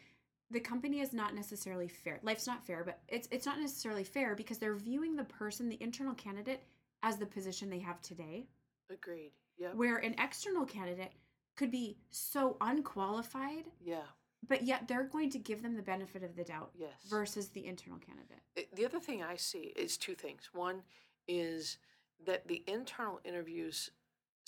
[0.51, 2.19] the company is not necessarily fair.
[2.23, 5.81] Life's not fair, but it's it's not necessarily fair because they're viewing the person, the
[5.83, 6.63] internal candidate,
[7.03, 8.47] as the position they have today.
[8.91, 9.33] Agreed.
[9.59, 9.75] Yep.
[9.75, 11.13] Where an external candidate
[11.57, 14.07] could be so unqualified, Yeah.
[14.49, 17.05] but yet they're going to give them the benefit of the doubt Yes.
[17.09, 18.41] versus the internal candidate.
[18.57, 20.49] Eh, the other thing I see is two things.
[20.55, 20.83] One
[21.29, 21.77] is
[22.25, 23.91] that the internal interviews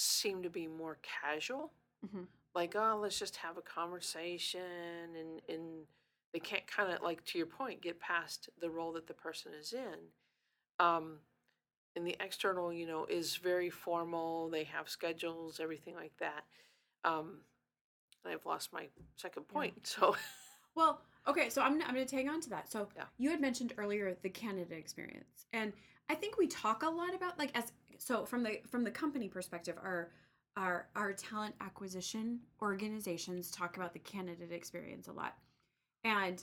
[0.02, 1.72] seem to be more casual.
[2.06, 2.26] Mhm.
[2.54, 5.86] Like, oh, let's just have a conversation, and and
[6.32, 9.52] they can't kind of like to your point get past the role that the person
[9.54, 9.98] is in.
[10.78, 11.20] Um,
[11.94, 14.48] and the external, you know, is very formal.
[14.48, 16.44] They have schedules, everything like that.
[17.04, 17.40] Um,
[18.24, 19.74] and I've lost my second point.
[19.84, 20.16] So
[20.74, 22.70] Well, okay, so I'm, I'm going to tag on to that.
[22.72, 23.04] So Yeah.
[23.18, 25.72] you had mentioned earlier the candidate experience, and
[26.08, 27.72] I think we talk a lot about like as
[28.04, 30.10] so from the from the company perspective, our
[30.56, 35.38] our our talent acquisition organizations talk about the candidate experience a lot,
[36.04, 36.42] and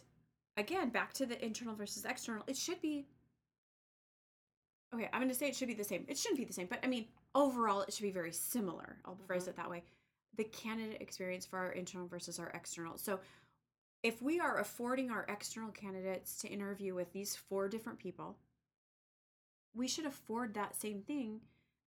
[0.56, 3.06] again back to the internal versus external, it should be.
[4.95, 6.06] Okay, I'm going to say it should be the same.
[6.08, 8.98] It shouldn't be the same, but I mean overall it should be very similar.
[9.06, 9.50] I'll phrase Mhm.
[9.50, 9.84] it that way.
[10.36, 12.98] The candidate experience for our internal versus our external.
[12.98, 13.19] So
[14.02, 18.38] if we are affording our external candidates to interview with these four different people,
[19.73, 21.41] we should afford that same thing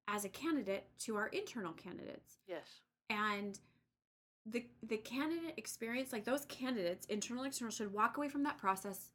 [0.07, 2.37] as a candidate to our internal candidates.
[2.47, 3.59] yes, And
[4.45, 9.11] the the candidate experience, like those candidates, internal external, should walk away from that process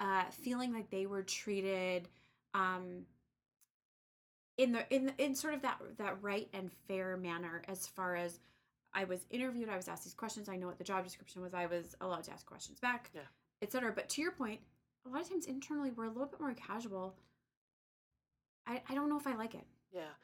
[0.00, 2.08] uh, feeling like they were treated
[2.54, 3.06] um,
[4.56, 8.40] in the in in sort of that that right and fair manner as far as
[8.92, 11.54] I was interviewed, I was asked these questions, I know what the job description was,
[11.54, 13.20] I was allowed to ask questions back, Yeah.
[13.62, 13.92] etc.
[13.94, 14.60] But to your point,
[15.06, 17.14] a lot of times internally we're a little bit more casual.
[18.68, 19.64] I, I don't know if I like it.
[19.92, 20.14] yeah.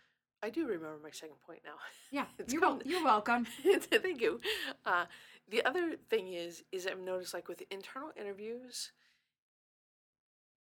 [0.42, 1.76] I do remember my second point now.
[2.11, 3.46] Yeah, you're, wel- you're welcome.
[3.80, 4.40] Thank you.
[4.85, 5.07] Uh,
[5.48, 8.92] the other thing is, is I've noticed like with internal interviews,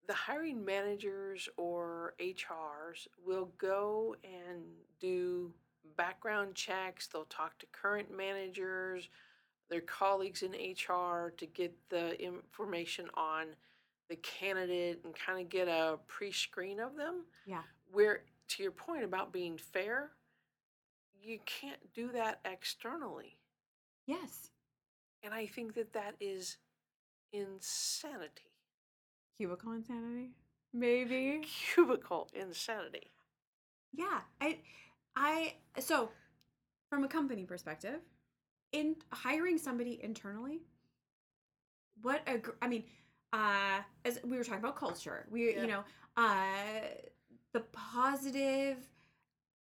[0.07, 4.61] the hiring managers or HRs will go and
[4.99, 5.51] do
[5.97, 7.07] background checks.
[7.07, 9.09] They'll talk to current managers,
[9.71, 13.47] their colleagues in HR to get the information on
[14.11, 17.23] the candidate and kind of get a pre-screen of them.
[17.45, 17.61] Yeah.
[17.93, 20.11] Where to your point about being fair,
[21.23, 23.37] you can't do that externally.
[24.05, 24.49] Yes.
[25.23, 26.57] And I think that that is
[27.31, 28.51] insanity.
[29.37, 30.31] Cubicle insanity?
[30.73, 31.41] Maybe.
[31.73, 33.11] Cubicle insanity.
[33.93, 34.19] Yeah.
[34.41, 34.57] I
[35.15, 36.09] I so
[36.89, 38.01] from a company perspective,
[38.73, 40.59] in hiring somebody internally,
[42.01, 42.83] what a I mean,
[43.33, 45.27] uh as we were talking about culture.
[45.29, 45.61] We Yeah.
[45.61, 45.83] you know,
[46.17, 46.87] uh
[47.53, 48.77] the positive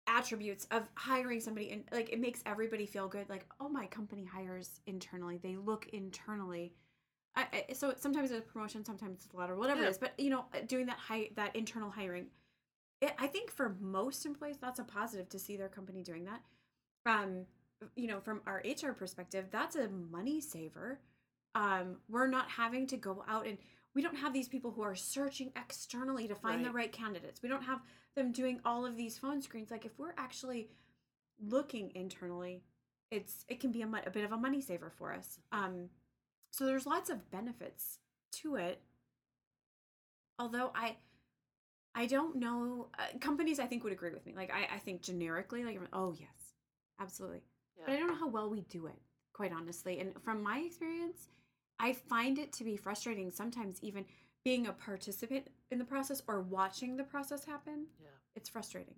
[0.09, 4.25] attributes of hiring somebody and like it makes everybody feel good like oh my company
[4.25, 6.73] hires internally they look internally
[7.35, 9.89] I, I, so sometimes it's a promotion sometimes it's a lot or whatever Yeah.
[9.89, 12.27] it is but you know doing that high that internal hiring
[13.01, 16.41] it, i think for most employees that's a positive to see their company doing that
[17.05, 17.45] um
[17.97, 21.01] you know from our hr perspective that's a money saver
[21.57, 23.57] um we're not having to go out and
[23.95, 26.75] we don't have these people who are searching externally to find the Right.
[26.85, 27.43] right candidates.
[27.43, 27.81] We don't have
[28.15, 29.71] them doing all of these phone screens.
[29.71, 30.69] Like if we're actually
[31.43, 32.63] looking internally
[33.11, 35.39] it's it can be a, a bit of a money saver for us.
[35.51, 35.89] Um
[36.51, 37.99] so there's lots of benefits
[38.43, 38.83] to it.
[40.39, 40.97] Although i
[41.95, 44.35] i don't know uh, companies i think would agree with me.
[44.37, 46.53] Like i i think generically like oh yes
[47.01, 47.41] absolutely.
[47.87, 49.01] But i don't know how well we do it
[49.33, 50.01] quite honestly.
[50.01, 51.29] And from my experience
[51.79, 54.05] i find it to be frustrating sometimes even
[54.45, 58.09] being a participant in the process or watching the process happen Yeah.
[58.35, 58.95] it's frustrating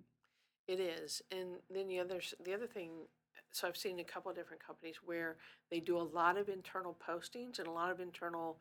[0.67, 3.07] It is, and then the other the other thing.
[3.51, 5.37] So I've seen a couple of different companies where
[5.71, 8.59] they do a lot of internal postings and a lot of internal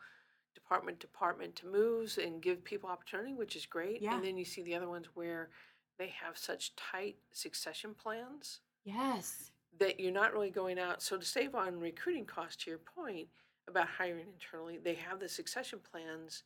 [0.54, 4.00] department department to moves and give people opportunity, which is great.
[4.00, 4.14] Yeah.
[4.14, 5.50] And then you see the other ones where
[5.98, 11.02] they have such tight succession plans yes that you're not really going out.
[11.02, 13.28] So to save on recruiting costs, to your point
[13.68, 16.42] about hiring internally, they have the succession plans,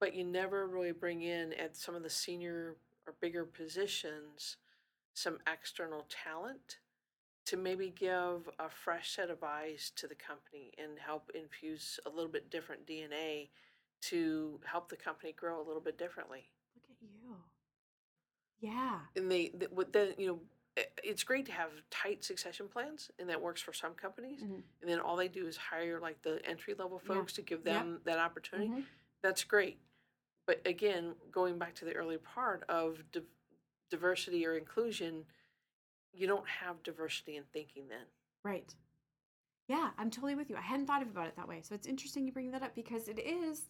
[0.00, 4.56] but you never really bring in at some of the senior or bigger positions
[5.14, 6.78] some external talent
[7.46, 12.10] to maybe give a fresh set of eyes to the company and help infuse a
[12.10, 13.48] little bit different DNA
[14.02, 16.48] to help the company grow a little bit differently.
[16.76, 17.34] look at you
[18.60, 20.40] yeah and they, th- what then you know
[21.02, 24.62] it's great to have tight succession plans and that works for some companies Mhm.
[24.82, 27.14] and then all they do is hire like the entry level Yeah.
[27.14, 28.86] folks to give them that opportunity Mhm.
[29.22, 29.78] that's great
[30.46, 33.26] but again going back to the early part of div-
[33.88, 35.26] diversity or inclusion
[36.12, 38.06] you don't have diversity in thinking then
[38.42, 38.74] Right.
[39.68, 40.54] Yeah, I'm totally with you.
[40.56, 41.60] I hadn't thought about it that way.
[41.62, 43.68] So it's interesting you bring that up because it is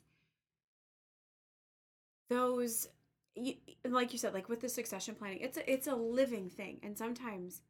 [2.28, 2.88] those
[3.36, 6.78] y- like you said like with the succession planning it's a, it's a living thing
[6.82, 7.62] and sometimes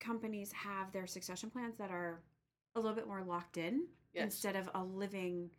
[0.00, 2.20] companies have their succession plans that are
[2.76, 4.24] a little bit more locked in Yes.
[4.24, 5.50] instead of a living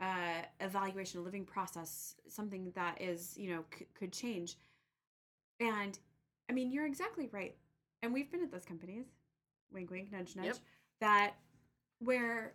[0.00, 4.56] uh evaluation a living process something that is you know c- could change
[5.60, 5.98] and
[6.50, 7.54] i mean you're exactly right
[8.02, 9.06] and we've been at those companies
[9.72, 10.58] wink wink nudge nudge Yep.
[11.00, 11.34] that
[12.00, 12.54] where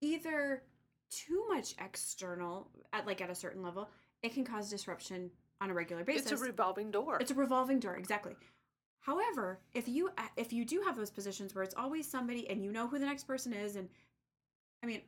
[0.00, 0.62] either
[1.10, 3.88] too much external at like at a certain level
[4.22, 5.30] it can cause disruption
[5.60, 8.34] on a regular basis it's a revolving door it's a revolving door, exactly.
[9.02, 12.64] However, if you uh, if you do have those positions where it's always somebody and
[12.64, 13.88] you know who the next person is, and
[14.82, 15.00] I mean,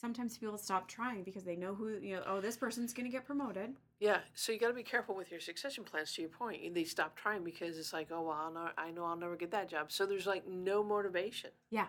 [0.00, 2.22] sometimes people stop trying because they know who you know.
[2.26, 3.74] Oh, this person's going to get promoted.
[4.00, 6.14] Yeah, so you got to be careful with your succession plans.
[6.14, 9.04] To your point, they stop trying because it's like, oh well, I'll not, I know
[9.04, 9.92] I'll never get that job.
[9.92, 11.50] So there's like no motivation.
[11.70, 11.88] Yeah,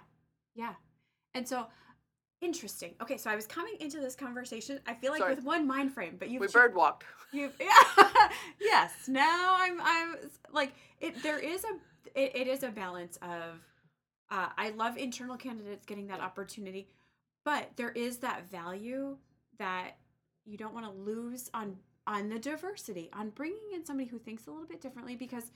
[0.54, 0.74] yeah.
[1.34, 1.68] And so,
[2.42, 2.94] interesting.
[3.02, 4.80] Okay, so I was coming into this conversation.
[4.88, 5.36] I feel like Sorry.
[5.36, 7.04] with one mind frame, but you've We bird walked.
[7.34, 8.30] You yeah.
[8.62, 8.94] yes.
[9.10, 10.16] Now I'm I'm
[10.54, 13.60] like it there is a it, it is a balance of
[14.32, 16.26] uh I love internal candidates getting that Yeah.
[16.26, 16.88] opportunity,
[17.44, 19.18] but there is that value
[19.60, 19.98] that
[20.46, 21.76] you don't want to lose on
[22.08, 25.52] on the diversity, on bringing in somebody who thinks a little bit differently because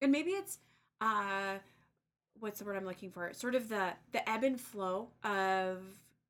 [0.00, 0.58] and maybe it's
[1.00, 1.58] uh
[2.38, 3.32] what's the word I'm looking for?
[3.32, 5.82] Sort of the the ebb and flow of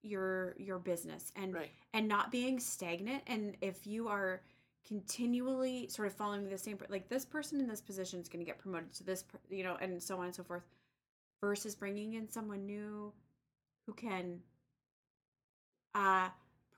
[0.08, 1.70] your your business and Right.
[1.92, 4.42] and not being stagnant and if you are
[4.86, 8.50] continually sort of following the same like this person in this position is going to
[8.50, 10.62] get promoted to this you know and so on and so forth
[11.40, 13.12] versus bringing in someone new
[13.86, 14.40] who can
[15.94, 16.28] uh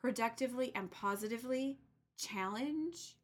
[0.01, 1.79] productively and positively
[2.19, 3.17] challenge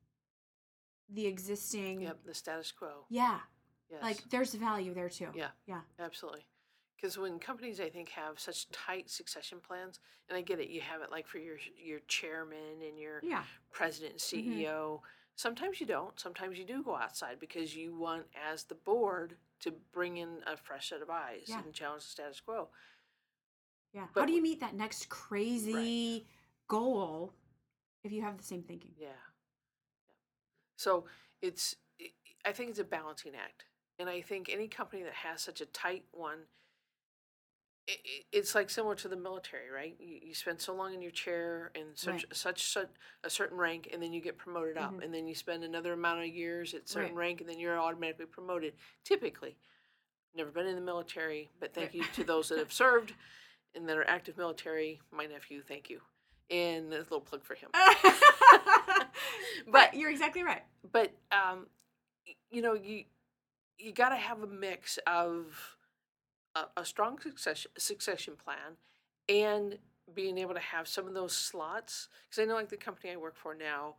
[1.09, 2.19] the existing Yep.
[2.25, 3.07] The status quo.
[3.09, 3.39] yeah
[3.91, 4.03] Yes.
[4.03, 5.49] like there's value there too Yeah.
[5.67, 6.45] yeah Absolutely.
[6.97, 10.81] Because when companies, I think, have such tight succession plans, and I get it, you
[10.81, 14.43] have it like for your your chairman and your yeah president and.
[14.43, 14.61] Mm-hmm.
[14.61, 15.01] CEO.
[15.37, 16.19] Sometimes you don't.
[16.19, 20.57] Sometimes you do go outside because you want, as the board, to bring in a
[20.57, 21.61] fresh set of eyes Yeah.
[21.63, 22.69] and challenge the status quo.
[23.93, 26.27] yeah how do you meet that next crazy
[26.69, 27.33] goal
[28.05, 29.09] if you have the same thinking Yeah.
[29.09, 29.13] yeah.
[30.77, 31.05] So
[31.43, 32.11] it's, i
[32.49, 33.65] I think it's a balancing act,
[33.99, 36.39] and I think any company that has such a tight one,
[37.89, 37.97] i i
[38.33, 39.97] it's like similar to the military, right?
[39.99, 42.37] You, you spend so long in your chair in such Right.
[42.37, 42.89] such, such
[43.25, 45.05] a certain rank, and then you get promoted up, Mhm.
[45.05, 47.17] and then you spend another amount of years at certain Right.
[47.29, 48.75] rank, and then you're automatically promoted.
[49.05, 49.57] Typically,
[50.35, 51.95] never been in the military, but thank Right.
[51.97, 53.15] you to those that have served
[53.75, 55.01] and that are active military.
[55.11, 56.01] My nephew, thank you,
[56.51, 57.71] and a little plug for him.
[57.73, 59.11] but
[59.67, 60.63] But you're exactly right
[60.93, 61.67] but um
[62.51, 63.05] you know you
[63.79, 65.76] you got to have a mix of
[66.57, 68.77] a, a strong succession succession plan
[69.29, 69.79] and
[70.15, 73.17] being able to have some of those slots because I know like the company I
[73.17, 73.97] work for now,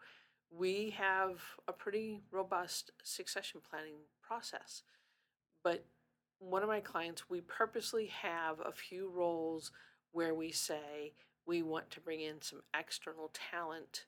[0.49, 4.83] we have a pretty robust succession planning process.
[5.63, 5.85] But
[6.39, 9.71] one of my clients, we purposely have a few roles
[10.13, 11.13] where we say
[11.45, 14.05] we want to bring in some external talent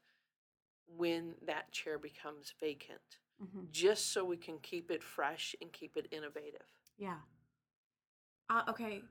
[0.98, 3.70] when that chair becomes vacant, Mhm.
[3.72, 6.66] just so we can keep it fresh and keep it innovative.
[6.98, 7.20] Yeah.
[8.50, 9.02] Uh, okay.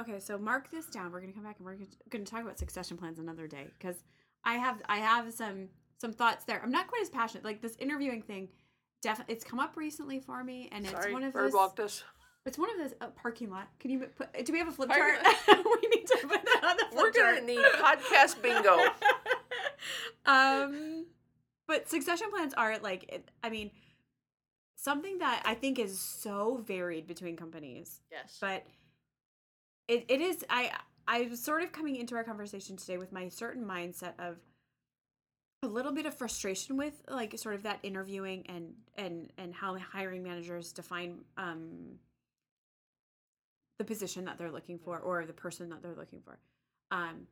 [0.00, 1.12] Okay, so mark this down.
[1.12, 1.76] We're gonna come back and we're
[2.10, 3.96] gonna talk about succession plans another day because
[4.44, 5.68] I have I have some
[6.00, 6.60] some thoughts there.
[6.62, 7.44] I'm not quite as passionate.
[7.44, 8.48] Like this interviewing thing,
[9.02, 11.52] definitely it's come up recently for me, and it's Sorry, one of bird those.
[11.52, 12.02] walked us.
[12.46, 13.68] It's one of those uh, parking lot.
[13.78, 14.44] Can you put?
[14.44, 15.18] Do we have a flip chart?
[15.48, 17.44] we need to put that on the flip We're gonna chart.
[17.44, 18.78] need podcast bingo.
[20.26, 21.06] um,
[21.66, 23.70] but succession plans are like, it, I mean,
[24.84, 28.00] something that I think is so varied between companies.
[28.12, 28.38] Yes.
[28.40, 28.64] But
[29.88, 30.44] it, it is.
[30.50, 30.72] I
[31.08, 34.36] I was sort of coming into our conversation today with my certain mindset of
[35.62, 39.76] a little bit of frustration with like sort of that interviewing and and and how
[39.78, 41.98] hiring managers define um
[43.78, 46.38] the position that they're looking for or the person that they're looking for
[46.90, 47.26] um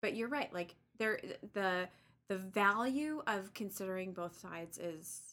[0.00, 1.20] but you're right like there
[1.52, 1.86] the
[2.28, 5.31] the value of considering both sides is.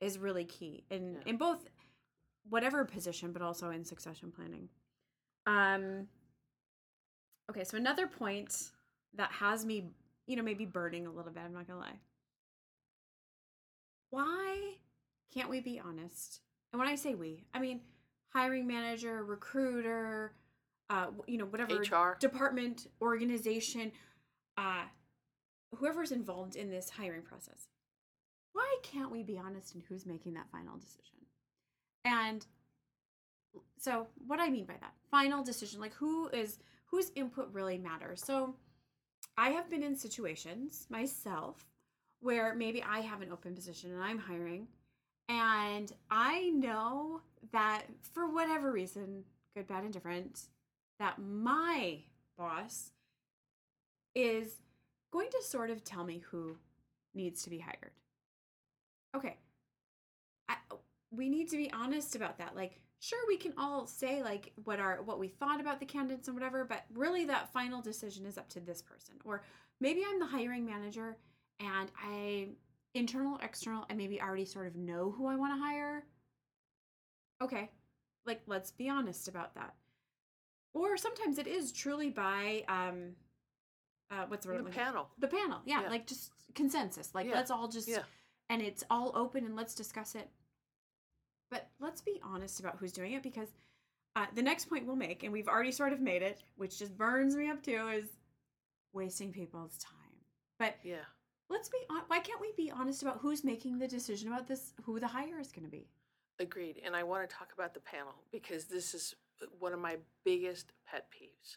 [0.00, 1.20] Is really key in Yeah.
[1.26, 1.68] in both
[2.48, 4.68] whatever position but also in succession planning
[5.46, 6.08] um
[7.50, 8.70] okay so another point
[9.14, 9.90] that has me
[10.26, 11.98] you know maybe burning a little bit i'm not gonna lie
[14.10, 14.74] why
[15.32, 16.40] can't we be honest
[16.72, 17.80] and when i say we i mean
[18.34, 20.32] hiring manager recruiter
[20.90, 22.16] uh you know whatever HR.
[22.18, 23.92] department organization
[24.56, 24.84] uh
[25.76, 27.68] whoever's involved in this hiring process
[28.58, 31.18] why can't we be honest in who's making that final decision?
[32.04, 32.44] And
[33.78, 38.22] so what i mean by that final decision like who is whose input really matters?
[38.24, 38.54] So
[39.36, 41.64] i have been in situations myself
[42.20, 44.66] where maybe i have an open position and i'm hiring
[45.28, 47.20] and i know
[47.52, 49.24] that for whatever reason
[49.58, 50.46] good bad indifferent,
[50.98, 51.98] that my
[52.36, 52.90] boss
[54.14, 54.62] is
[55.12, 56.56] going to sort of tell me who
[57.14, 57.92] needs to be hired
[59.16, 59.36] okay
[60.48, 60.56] I,
[61.10, 64.80] we need to be honest about that like sure we can all say like what
[64.80, 68.36] our what we thought about the candidates and whatever but really that final decision is
[68.38, 69.42] up to this person or
[69.80, 71.16] maybe i'm the hiring manager
[71.60, 72.48] and i
[72.94, 76.04] internal external i maybe already sort of know who i want to hire
[77.42, 77.70] okay
[78.26, 79.74] like let's be honest about that
[80.74, 83.10] or sometimes it is truly by um
[84.10, 85.08] uh what's the word The panel.
[85.18, 85.88] the panel yeah, Yeah.
[85.88, 87.34] like just consensus like Yeah.
[87.34, 88.02] let's all just Yeah.
[88.48, 90.28] And it's all open and let's discuss it
[91.50, 93.48] but let's be honest about who's doing it because
[94.16, 96.96] uh, the next point we'll make and we've already sort of made it which just
[96.96, 98.06] burns me up too is
[98.92, 99.94] wasting people's time
[100.58, 101.04] but Yeah.
[101.50, 104.72] let's be on why can't we be honest about who's making the decision about this
[104.84, 105.86] who the hire is going to be
[106.40, 106.80] Agreed.
[106.84, 109.16] And I want to talk about the panel because this is
[109.58, 111.56] one of my biggest pet peeves.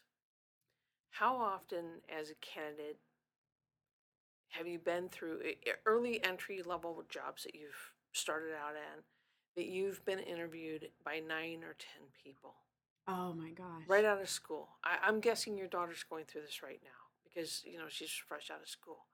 [1.11, 2.97] How often, as a candidate,
[4.51, 5.41] have you been through
[5.85, 9.03] early entry level jobs that you've started out in
[9.55, 12.55] that you've been interviewed by nine or 10 people
[13.07, 14.69] oh my gosh right out of school?
[14.83, 18.49] I, I'm guessing your daughter's going through this right now because, you know, she's fresh
[18.51, 19.05] out of school.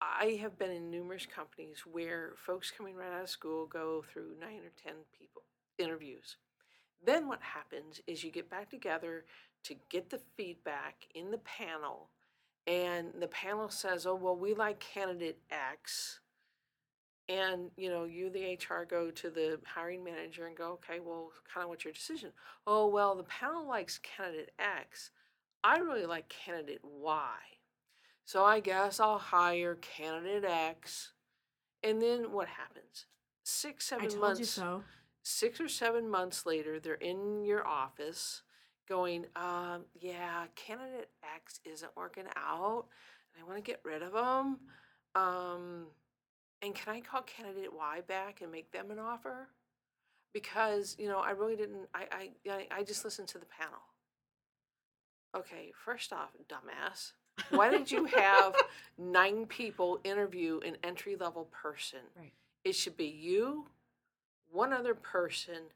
[0.00, 4.36] I have been in numerous companies where folks coming right out of school go through
[4.40, 5.42] nine or 10 people
[5.78, 6.36] interviews.
[7.04, 9.24] Then what happens is you get back together
[9.64, 12.08] to get the feedback in the panel,
[12.70, 16.20] and the panel says, Oh, well, we like candidate X.
[17.28, 21.32] And you know, you, the HR, go to the hiring manager and go, Okay, well,
[21.52, 22.30] kind of what's your decision?
[22.68, 25.10] Oh, well, the panel likes candidate X.
[25.64, 27.34] I really like candidate Y.
[28.24, 31.12] So I guess I'll hire candidate X.
[31.82, 33.06] And then what happens?
[33.42, 34.84] Six, i seven told months you so
[35.22, 38.42] six or seven months later, they're in your office
[38.90, 42.84] going, um, yeah, candidate X isn't working out,
[43.32, 44.58] and I want to get rid of them.
[45.14, 45.86] Um,
[46.60, 49.48] and can I call candidate Y back and make them an offer?
[50.34, 51.88] Because you know, I really didn't.
[51.94, 53.80] I I I- just listened to the panel.
[55.34, 57.12] Okay, first off, dumbass.
[57.50, 58.54] Why did you have
[58.98, 62.00] nine people interview an entry level person?
[62.16, 62.32] right
[62.64, 63.66] It should be you,
[64.50, 65.70] one other person,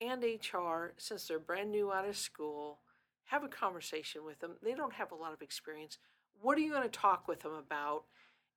[0.00, 2.78] and HR, since they're brand new out of school.
[3.26, 4.52] Have a conversation with them.
[4.62, 5.98] They don't have a lot of experience.
[6.40, 8.04] What are you going to talk with them about?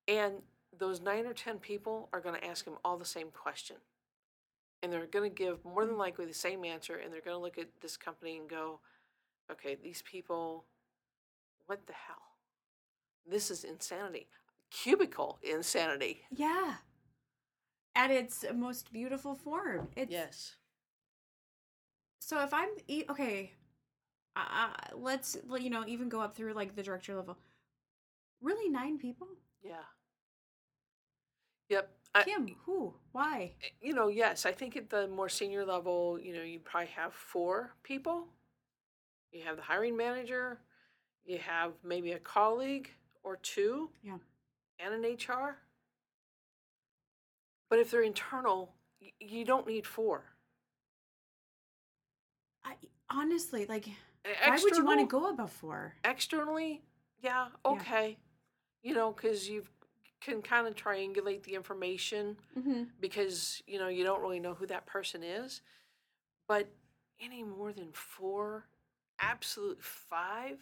[0.08, 0.36] And
[0.78, 3.78] those nine or 10 people are going to ask them all the same question
[4.82, 7.42] and they're going to give more than likely the same answer, and they're going to
[7.42, 8.80] look at this company and go,
[9.52, 10.66] okay, these people,
[11.68, 12.16] what the hell?
[13.30, 14.28] This is insanity.
[14.72, 16.22] Cubicle insanity.
[16.32, 16.76] Yeah.
[17.96, 19.90] At its most beautiful form.
[19.96, 20.56] It's, Yes.
[22.22, 23.52] So if I'm e- okay,
[24.36, 27.38] uh, let's you know even go up through like the director level.
[28.42, 29.28] Really, nine people?
[29.64, 29.84] Yeah.
[31.70, 31.90] Yep.
[32.14, 32.94] I, Kim, who?
[33.14, 33.54] Why?
[33.82, 37.14] you know, yes, I think at the more senior level, you know, you probably have
[37.14, 38.28] four people.
[39.32, 40.60] You have the hiring manager,
[41.26, 42.90] you have maybe a colleague
[43.24, 44.18] or two, Yeah.
[44.80, 45.58] and an HR.
[47.70, 50.31] But if they're internal, y- you don't need four.
[53.10, 53.88] Honestly like.
[53.88, 53.94] E-
[54.46, 55.94] Why would you want to go above four?
[56.06, 56.82] externally?
[57.22, 58.18] Yeah, okay.
[58.84, 59.64] You know, because you
[60.22, 62.38] can kind of triangulate the information.
[62.58, 62.84] Mm-hmm.
[63.00, 65.62] because you know you don't really know who that person is
[66.48, 66.68] but
[67.24, 68.66] any more than four
[69.20, 70.58] absolute five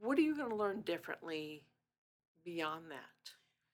[0.00, 1.64] what are you going to learn differently
[2.44, 3.30] beyond that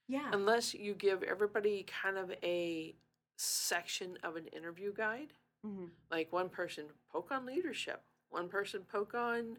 [0.08, 0.30] Yeah.
[0.32, 2.94] unless you give everybody kind of a
[3.36, 5.32] section of an interview guide
[5.66, 9.56] hmm like one person poke on leadership one person poke on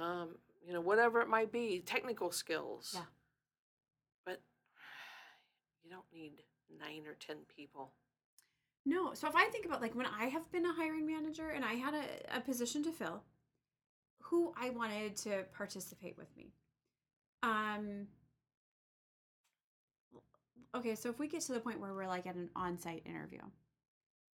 [0.00, 3.06] um, you know whatever it might be technical skills Yeah.
[4.24, 4.40] but
[5.84, 6.32] you don't need
[6.78, 7.92] nine or ten people
[8.84, 9.12] No.
[9.14, 11.74] So if I think about like when I have been a hiring manager and I
[11.74, 13.22] had a, a position to fill,
[14.22, 16.52] who I wanted to participate with me.
[17.42, 18.06] Um
[20.74, 23.40] okay, so if we get to the point where we're like at an on-site interview,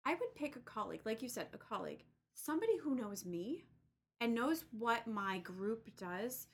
[0.05, 3.65] I would pick a colleague, like you said, a colleague, somebody who knows me
[4.21, 6.47] and knows what my group does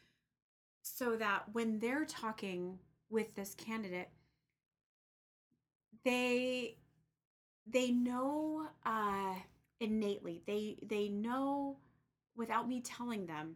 [0.82, 2.78] so that when they're talking
[3.10, 4.10] with this candidate,
[6.04, 6.78] they
[7.68, 9.34] they know uh
[9.80, 10.44] innately.
[10.46, 11.78] They they know
[12.36, 13.56] without me telling them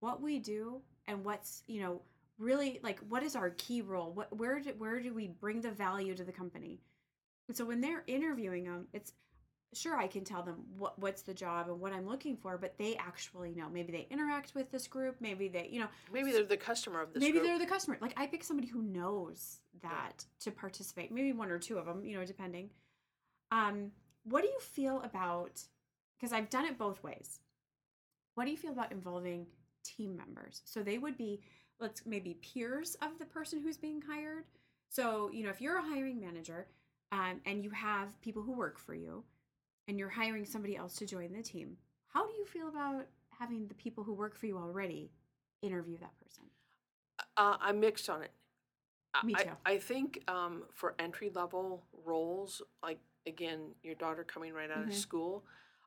[0.00, 2.00] what we do and what's you know
[2.38, 4.12] really like what is our key role?
[4.12, 6.80] What where do, where do we bring the value to the company
[7.48, 9.12] and so when they're interviewing them it's
[9.74, 12.76] sure i can tell them what what's the job and what i'm looking for but
[12.78, 13.68] they actually know.
[13.70, 17.12] Maybe they interact with this group maybe they you know maybe they're the customer of
[17.12, 17.44] this maybe group.
[17.44, 17.96] they're the customer.
[18.00, 22.04] Like i pick somebody who knows that to participate maybe one or two of them
[22.04, 22.70] you know depending.
[23.50, 23.92] Um
[24.24, 25.62] what do you feel about
[26.18, 27.40] because i've done it both ways.
[28.34, 29.46] What do you feel about involving
[29.84, 30.62] team members?
[30.64, 31.40] So they would be
[31.80, 34.44] let's maybe peers of the person who's being hired.
[34.90, 36.66] So you know if you're a hiring manager
[37.12, 39.22] um, and you have people who work for you
[39.88, 41.76] and you're hiring somebody else to join the team
[42.08, 45.10] how do you feel about having the people who work for you already
[45.62, 46.44] interview that person
[47.36, 48.32] uh, i'm mixed on it
[49.14, 49.50] I- Me too.
[49.66, 54.88] I think um, for entry level roles like again your daughter coming right out Mhm.
[54.88, 55.44] of school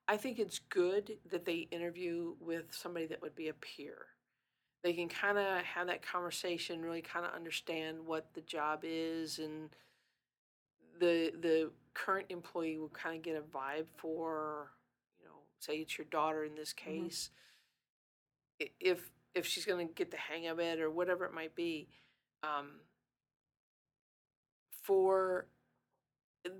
[0.07, 4.07] i think it's good that they interview with somebody that would be a peer
[4.83, 9.39] they can kind of have that conversation really kind of understand what the job is
[9.39, 9.69] and
[10.99, 14.71] the the current employee will kind of get a vibe for
[15.19, 17.05] you know say it's your daughter in this Mhm.
[17.05, 17.29] case
[18.61, 21.55] i- if if she's going to get the hang of it or whatever it might
[21.55, 21.89] be
[22.43, 22.79] um,
[24.83, 25.47] for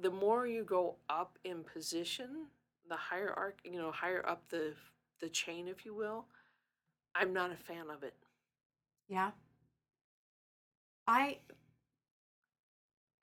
[0.01, 2.47] the more you go up in position
[2.89, 4.73] the higher arc you know higher up the
[5.21, 6.25] the chain if you will
[7.15, 8.15] i'm not a fan of it
[9.07, 9.31] Yeah.
[11.07, 11.39] I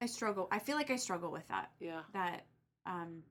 [0.02, 0.48] I struggle.
[0.50, 1.70] I feel like I struggle with that.
[1.80, 2.44] yeah That
[2.86, 3.22] um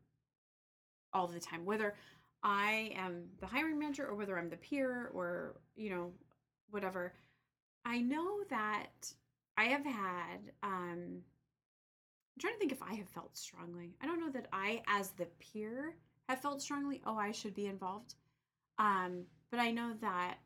[1.14, 1.66] all the time.
[1.66, 1.96] Whether
[2.44, 6.14] I am the hiring manager or whether I'm the peer or, you know,
[6.70, 7.14] whatever.
[7.86, 9.14] I know that
[9.58, 11.22] I have had um
[12.34, 13.96] I'm trying to think if I have felt strongly.
[14.02, 15.96] I don't know that I as the peer
[16.30, 18.16] have felt strongly, oh, I should be involved.
[18.80, 20.38] Um but I know that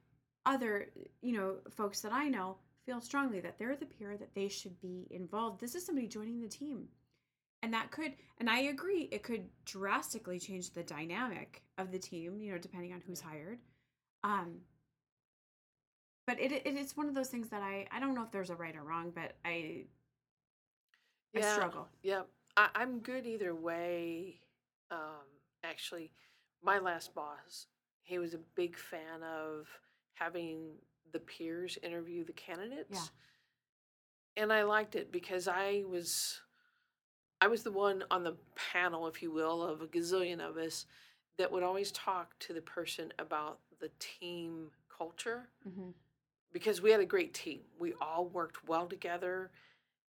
[0.48, 0.88] other
[1.22, 2.56] you know folks that i know
[2.86, 6.42] feel strongly that they're the peer that they should be involved this is somebody joining
[6.42, 6.88] the team
[7.64, 12.40] and that could and i agree it could drastically change the dynamic of the team
[12.40, 13.60] you know depending on who's hired
[14.24, 14.56] um
[16.28, 18.50] but it, it it's one of those things that i i don't know if there's
[18.50, 19.84] a right or wrong but i
[21.36, 21.52] i Yeah.
[21.52, 22.28] struggle Yep.
[22.58, 24.40] I, I'm good either way.
[24.92, 25.26] Um,
[25.64, 26.12] actually,
[26.64, 27.68] my last boss,
[28.04, 29.68] he was a big fan of
[30.14, 30.76] having
[31.12, 33.12] the peers interview the candidates.
[34.38, 36.42] And I liked it because I was
[37.42, 38.36] I was the one on the
[38.74, 40.86] panel, if you will, of a gazillion of us
[41.38, 45.90] that would always talk to the person about the team culture mm-hmm.
[46.54, 47.62] because we had a great team.
[47.78, 49.52] We all worked well together.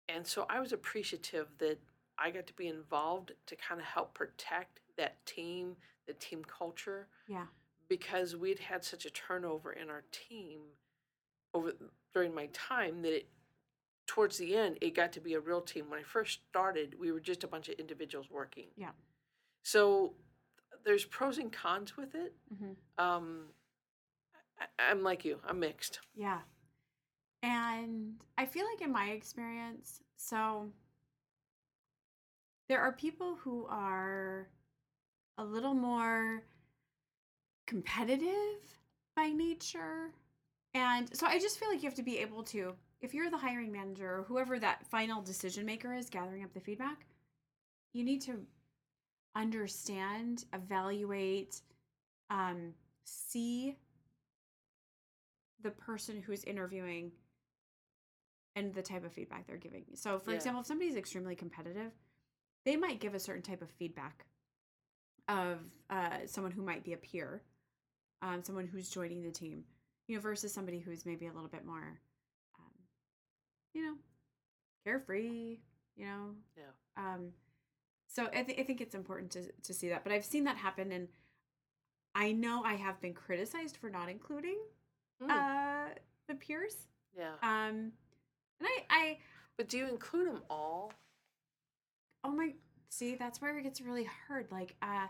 [0.07, 1.79] And so I was appreciative that
[2.17, 5.75] I got to be involved to kind of help protect that team,
[6.07, 7.47] the team culture, Yeah.
[7.89, 10.61] because we'd had such a turnover in our team
[11.55, 11.73] over
[12.13, 13.27] during my time that it
[14.07, 15.89] towards the end it got to be a real team.
[15.89, 18.67] When I first started, we were just a bunch of individuals working.
[18.77, 18.91] Yeah.
[19.63, 20.13] So
[20.85, 22.33] there's pros and cons with it.
[22.55, 23.45] hmm Um,
[24.59, 25.39] I, I'm like you.
[25.47, 25.99] I'm mixed.
[26.15, 26.39] Yeah.
[27.41, 30.69] And I feel like in my experience, so
[32.67, 34.47] there are people who are
[35.37, 36.43] a little more
[37.67, 38.59] competitive
[39.15, 40.11] by nature.
[40.75, 43.37] And so I just feel like you have to be able to, if you're the
[43.37, 47.05] hiring manager or whoever that final decision maker is gathering up the feedback,
[47.93, 48.45] you need to
[49.35, 51.61] understand, evaluate,
[52.29, 52.73] um,
[53.05, 53.77] see
[55.63, 57.13] the person who's interviewing
[58.57, 59.85] and the type of feedback they're giving.
[59.93, 60.35] So, for Yeah.
[60.35, 61.93] example, if somebody's extremely competitive,
[62.65, 64.25] they might give a certain type of feedback
[65.29, 65.59] of
[65.89, 67.43] uh, someone who might be a peer,
[68.21, 69.63] um, someone who's joining the team,
[70.07, 71.99] you know, versus somebody who's maybe a little bit more,
[72.59, 72.71] um,
[73.73, 73.95] you know,
[74.83, 75.59] carefree,
[75.95, 76.29] you know.
[76.57, 76.63] Yeah.
[76.97, 77.29] Um,
[78.07, 80.57] so I, th- I think it's important to to see that, but I've seen that
[80.57, 81.07] happen, and
[82.13, 84.57] I know I have been criticized for not including
[85.23, 85.89] Mm, uh
[86.27, 86.87] the peers
[87.17, 87.35] yeah.
[87.41, 87.93] um
[88.59, 89.17] and i i
[89.55, 90.91] But do you include them all?
[92.23, 92.53] oh my
[92.89, 95.07] see that's where it gets really hard like uh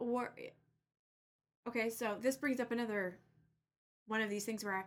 [0.00, 0.34] or
[1.68, 3.18] okay so this brings up another
[4.06, 4.84] one of these things where i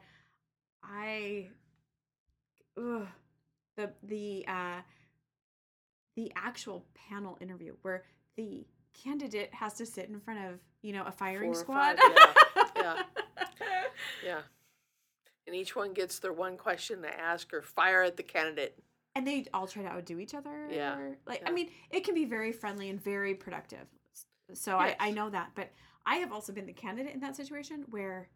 [0.84, 1.50] i
[2.78, 3.08] ugh,
[3.76, 4.82] the the uh
[6.16, 8.04] the actual panel interview where
[8.36, 8.66] the
[9.04, 13.02] candidate has to sit in front of you know a firing squad five, yeah, yeah.
[14.26, 14.42] Yeah.
[15.48, 18.78] And each one gets their one question to ask or fire at the candidate.
[19.16, 20.68] and they all try to outdo each other.
[20.70, 21.50] Yeah, or- like yeah.
[21.50, 23.88] I mean, it can be very friendly and very productive.
[24.54, 25.70] So I, I know that, but
[26.06, 28.30] I have also been the candidate in that situation where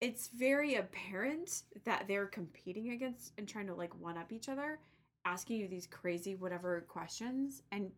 [0.00, 4.78] it's very apparent that they're competing against and trying to like one up each other,
[5.24, 7.90] asking you these crazy whatever questions, and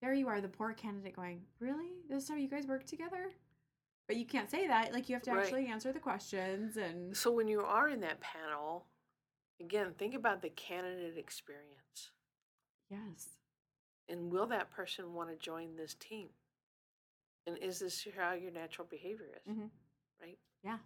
[0.00, 1.90] there you are, the poor candidate going, "Really?
[2.08, 3.30] This is how you guys work together?"
[4.08, 4.92] But you can't say that.
[4.92, 5.44] Like you have to Right.
[5.44, 8.86] actually answer the questions and So when you are in that panel,
[9.60, 12.10] again, think about the candidate experience.
[12.90, 13.38] yes,
[14.08, 16.28] And will that person want to join this team?
[17.46, 19.56] And is this how your natural behavior is?
[19.56, 19.70] Mhm.
[20.22, 20.38] Right?
[20.62, 20.78] yeah.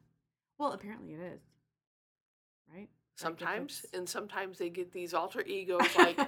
[0.59, 1.41] Well, apparently it is,
[2.73, 2.89] right?
[3.17, 6.19] Sometimes, it's- and sometimes they get these alter egos like,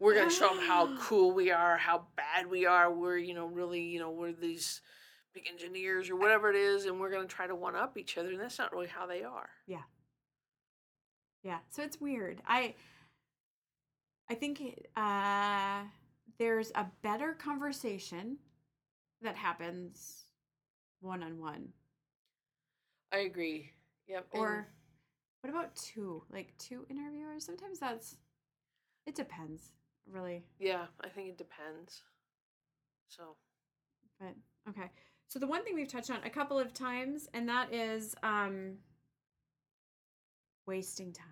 [0.00, 2.92] we're going to show them how cool we are, how bad we are.
[2.92, 4.80] We're, you know, really, you know, we're these
[5.34, 8.18] big engineers or whatever it is, and we're going to try to one up each
[8.18, 8.30] other.
[8.30, 9.48] And that's not really how they are.
[9.66, 9.82] Yeah.
[11.44, 12.42] Yeah, so it's weird.
[12.46, 12.74] I
[14.28, 14.60] I think
[14.96, 15.82] uh
[16.38, 18.38] there's a better conversation
[19.22, 20.24] that happens
[21.00, 21.68] one on one.
[23.12, 23.72] I agree.
[24.06, 24.26] Yep.
[24.32, 24.68] and- Or
[25.40, 26.24] what about two?
[26.30, 27.44] Like two interviewers?
[27.44, 28.16] Sometimes that's
[29.06, 29.72] it depends,
[30.10, 30.44] really.
[30.58, 32.02] yeah, I think it depends.
[33.08, 33.36] So,
[34.20, 34.34] But
[34.68, 34.90] okay.
[35.28, 38.78] So the one thing we've touched on a couple of times and that is um
[40.66, 41.26] wasting time.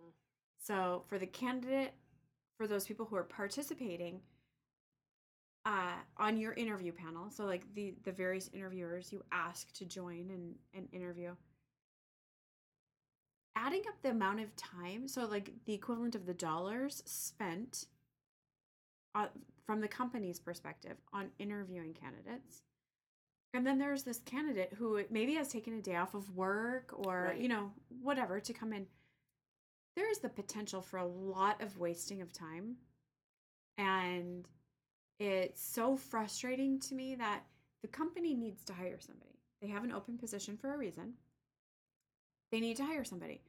[0.00, 0.12] Mm.
[0.58, 1.94] So for the candidate,
[2.58, 4.20] for those people who are participating
[5.64, 10.30] uh, on your interview panel, so like the the various interviewers you ask to join
[10.30, 11.34] and, and interview,
[13.56, 17.86] adding up the amount of time, so like the equivalent of the dollars spent
[19.14, 19.26] uh,
[19.66, 22.62] from the company's perspective on interviewing candidates.
[23.54, 27.24] And then there's this candidate who maybe has taken a day off of work or,
[27.28, 27.38] Right.
[27.40, 28.86] you know, whatever to come in.
[29.94, 32.76] There is the potential for a lot of wasting of time.
[33.76, 34.48] And
[35.18, 37.42] it's so frustrating to me that
[37.82, 39.38] the company needs to hire somebody.
[39.60, 41.14] They have an open position for a reason.
[42.50, 43.40] They need to hire somebody.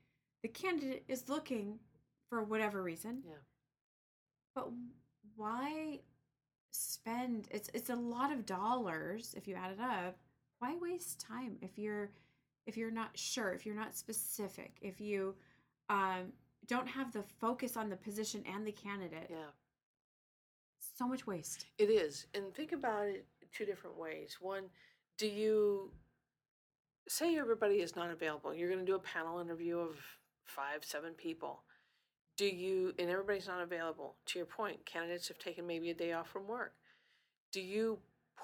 [0.43, 1.79] The candidate is looking
[2.29, 3.23] for whatever reason.
[3.25, 3.33] yeah.
[4.55, 4.69] But
[5.35, 5.99] why
[6.71, 10.17] spend it's it's a lot of dollars if you add it up.
[10.59, 12.11] Why waste time if you're
[12.65, 15.35] if you're not sure, if you're not specific, if you
[15.89, 16.33] um
[16.67, 19.27] don't have the focus on the position and the candidate.
[19.29, 19.51] Yeah.
[20.97, 21.65] So much waste.
[21.77, 22.27] It is.
[22.33, 24.37] And think about it two different ways.
[24.39, 24.65] One,
[25.17, 25.91] do you
[27.07, 28.53] say everybody is not available?
[28.53, 29.95] You're going to do a panel interview of
[30.43, 31.63] five, seven people.
[32.37, 36.13] Do you, and everybody's not available, to your point, candidates have taken maybe a day
[36.13, 36.73] off from work.
[37.51, 37.99] Do you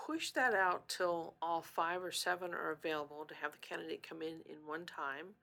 [0.05, 4.21] push that out till all five or seven are available to have the candidate come
[4.21, 5.33] in in one time?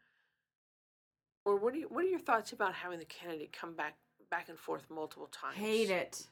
[1.44, 3.96] Or what are, you, what are your thoughts about having the candidate come back
[4.30, 5.56] back and forth multiple times.
[5.56, 6.26] Hate it.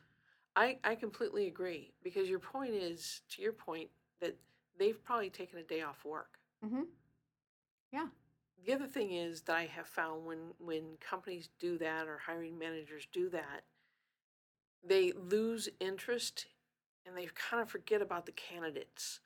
[0.57, 3.89] I, I completely agree because your point is, to your point,
[4.21, 4.37] that
[4.79, 6.39] they've probably taken a day off work.
[6.65, 6.83] Mm-hmm.
[7.93, 8.07] Yeah.
[8.65, 12.59] The other thing is that I have found when, when companies do that or hiring
[12.59, 13.65] managers do that,
[14.87, 16.47] they lose interest
[17.07, 19.21] and they kind of forget about the candidates.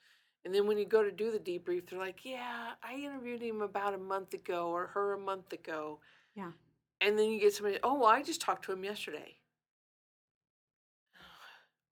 [0.45, 3.61] And then when you go to do the debrief, they're like, yeah, I interviewed him
[3.61, 6.01] about a month ago or her a month ago.
[6.35, 6.53] Yeah.
[7.01, 9.38] And then you get somebody, oh, well, I just talked to him yesterday.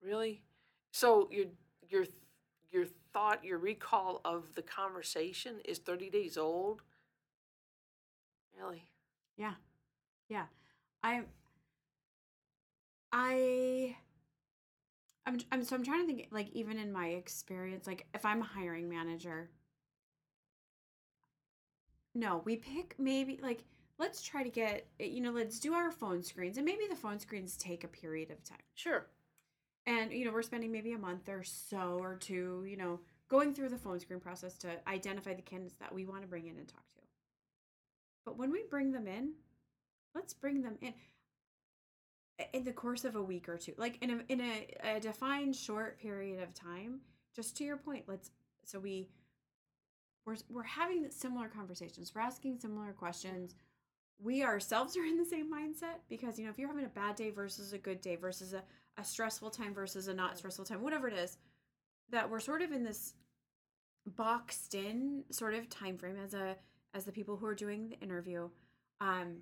[0.03, 0.43] Really?
[0.93, 1.47] So your
[1.89, 2.05] your
[2.71, 6.83] your thought, your recall of the conversation is 30 days old?
[8.57, 8.89] Really?
[9.37, 9.55] Yeah.
[10.29, 10.47] Yeah.
[11.03, 11.23] I
[13.13, 13.97] I
[15.27, 18.41] I'm I'm so I'm trying to think like even in my experience like if I'm
[18.43, 19.51] a hiring manager
[22.15, 23.65] no, we pick maybe like
[23.99, 26.97] let's try to get eh, you know let's do our phone screens and maybe the
[26.97, 28.59] phone screens take a period of time.
[28.75, 29.07] Sure.
[29.87, 33.55] And you know, we're spending maybe a month or so or two, you know, going
[33.55, 36.57] through the phone screen process to identify the candidates that we want to bring in
[36.57, 37.03] and talk to.
[38.25, 39.33] But when we bring them in,
[40.15, 40.95] let's bring them in
[42.53, 45.57] in the course of a week or two like in a in a, a defined
[45.57, 47.01] short period of time
[47.35, 48.31] just to your point let's
[48.65, 49.09] so we
[50.27, 53.55] we're, we're having similar conversations we're asking similar questions
[54.23, 57.17] we ourselves are in the same mindset because you know if you're having a bad
[57.17, 58.63] day versus a good day versus a,
[58.99, 61.39] a stressful time versus a not stressful time whatever it is
[62.11, 63.15] that we're sort of in this
[64.17, 66.57] boxed in sort of time frame as a
[66.95, 68.49] as the people who are doing the interview
[69.01, 69.39] um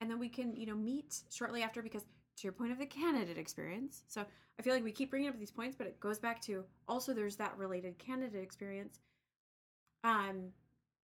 [0.00, 2.02] and then we can you know meet shortly after because
[2.36, 4.24] to your point of the candidate experience so
[4.58, 7.12] i feel like we keep bringing up these points but it goes back to also
[7.12, 9.00] there's that related candidate experience.
[10.04, 10.52] Um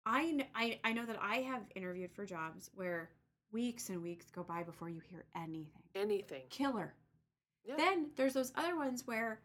[0.06, 3.10] i i, I know that i have interviewed for jobs where
[3.54, 5.84] weeks and weeks go by before you hear anything.
[5.96, 6.42] Anything.
[6.50, 6.94] killer
[7.66, 7.76] Yeah.
[7.78, 9.40] then there's those other ones where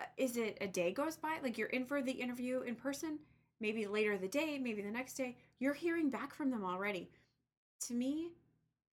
[0.00, 3.18] uh, is it a day goes by like you're in for the interview in person
[3.60, 7.10] maybe later the day maybe the next day you're hearing back from them already
[7.86, 8.30] to me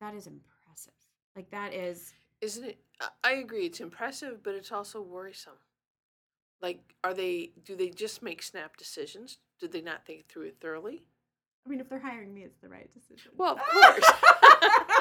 [0.01, 0.93] that is impressive
[1.35, 2.77] like that is Isn't it?
[2.99, 3.65] I- I agree.
[3.65, 5.59] It's impressive, but it's also worrisome.
[6.61, 7.51] Like, are they?
[7.65, 9.37] Do they just make snap decisions?
[9.59, 11.05] Do they not think through it thoroughly?
[11.65, 14.11] i mean if they're hiring me it's the right decision Well, of course.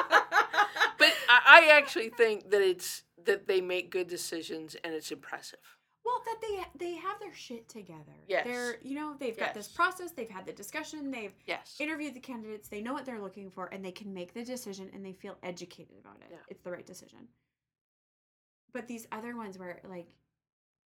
[1.29, 5.59] I, I actually think that it's that they make good decisions and it's impressive.
[6.05, 8.45] well that they they have their shit together Yes.
[8.45, 11.75] they're you know they've got this process they've had the discussion they've Yes.
[11.79, 14.89] interviewed the candidates they know what they're looking for and they can make the decision
[14.93, 16.37] and they feel educated about it Yeah.
[16.49, 17.27] it's the right decision
[18.73, 20.07] but these other ones where like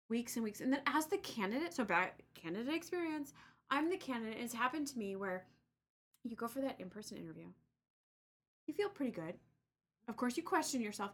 [0.09, 3.33] weeks and weeks and then as the candidate so back candidate experience
[3.71, 5.45] i'm the candidate and it's happened to me where
[6.23, 7.47] you go for that in-person interview
[8.67, 9.35] you feel pretty good
[10.07, 11.11] of course you question yourself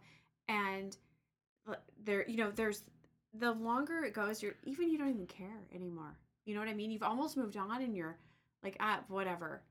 [0.48, 0.98] and
[2.04, 2.84] there you know there's
[3.40, 6.18] the longer it goes you're even you don't even care anymore.
[6.46, 6.92] You know what i mean?
[6.92, 8.18] You've almost moved on and you're
[8.64, 9.62] like ah whatever.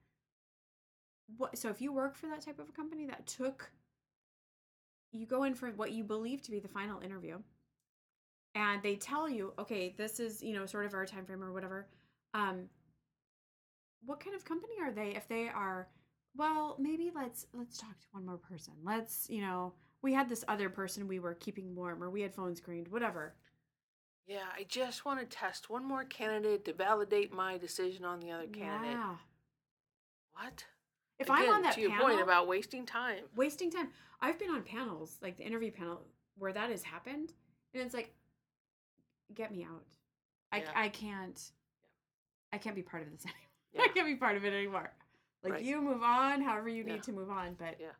[1.37, 3.71] What so if you work for that type of a company that took
[5.13, 7.39] you go in for what you believe to be the final interview
[8.55, 11.53] and they tell you okay this is you know sort of our time frame or
[11.53, 11.87] whatever
[12.35, 12.69] um
[14.07, 15.89] what kind of company are they if they are
[16.37, 19.73] well maybe let's let's talk to one more person let's you know
[20.03, 23.35] we had this other person we were keeping warm or we had phone screened whatever
[24.27, 28.31] Yeah, I just want to test one more candidate to validate my decision on the
[28.31, 28.93] other candidate.
[28.97, 29.17] yeah
[30.35, 30.65] What?
[31.19, 33.25] if i'm on that to your panel point about wasting time.
[33.37, 33.89] wasting time.
[34.23, 36.01] I've been on panels, like the interview panel,
[36.39, 37.33] where that has happened,
[37.75, 38.13] and it's like,
[39.35, 39.85] get me out.
[40.53, 40.71] I, Yeah.
[40.77, 41.41] I can't.
[42.53, 43.41] I can't be part of this anymore.
[43.73, 43.83] Yeah.
[43.85, 44.93] I can't be part of it anymore.
[45.43, 45.65] Like Right.
[45.65, 47.01] you move on, however you need Yeah.
[47.03, 47.95] to move on, but Yeah.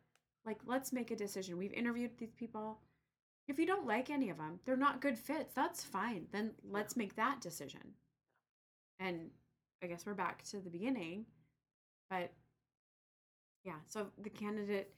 [0.45, 1.57] like let's make a decision.
[1.57, 2.81] We've interviewed these people.
[3.47, 5.53] If you don't like any of them, they're not good fits.
[5.53, 6.27] That's fine.
[6.31, 7.95] Then let's make that decision.
[8.99, 9.31] And
[9.81, 11.25] I guess we're back to the beginning,
[12.09, 12.31] but
[13.63, 13.79] yeah.
[13.87, 14.95] So the candidate,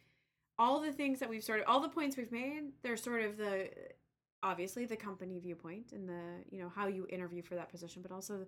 [0.58, 3.38] all the things that we've sort of, all the points we've made, they're sort of
[3.38, 3.72] the
[4.44, 8.12] obviously the company viewpoint and the you know how you interview for that position, but
[8.12, 8.46] also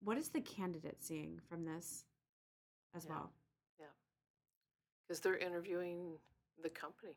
[0.00, 2.04] what is the candidate seeing from this
[2.94, 3.32] as well.
[3.78, 3.86] Yeah.
[3.86, 3.94] well.
[5.06, 6.18] Because they're interviewing
[6.62, 7.16] the company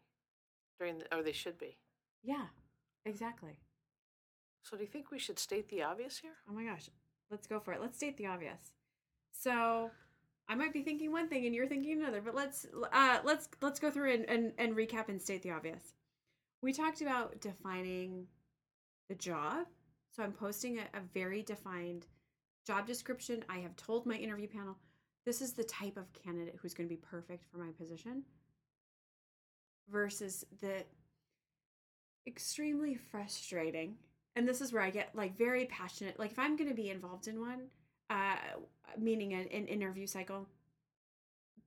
[0.79, 1.77] during the, or they should be.
[2.23, 2.47] Yeah,
[3.05, 3.59] exactly.
[4.63, 6.37] So do you think we should state the obvious here?
[6.49, 6.89] Oh my gosh,
[7.29, 7.81] let's go for it.
[7.81, 8.73] Let's state the obvious.
[9.31, 9.91] So,
[10.47, 13.79] I might be thinking one thing and you're thinking another, but let's uh let's let's
[13.79, 15.93] go through and and, and recap and state the obvious.
[16.61, 18.27] We talked about defining
[19.09, 19.67] the job.
[20.11, 22.07] So I'm posting a, a very defined
[22.65, 23.43] job description.
[23.49, 24.77] I have told my interview panel
[25.25, 28.23] this is the type of candidate who's going to be perfect for my position.
[29.89, 30.83] versus the
[32.27, 33.95] extremely frustrating
[34.35, 36.89] and this is where i get like very passionate like if i'm going to be
[36.89, 37.67] involved in one
[38.09, 38.35] uh
[38.97, 40.47] meaning an, an interview cycle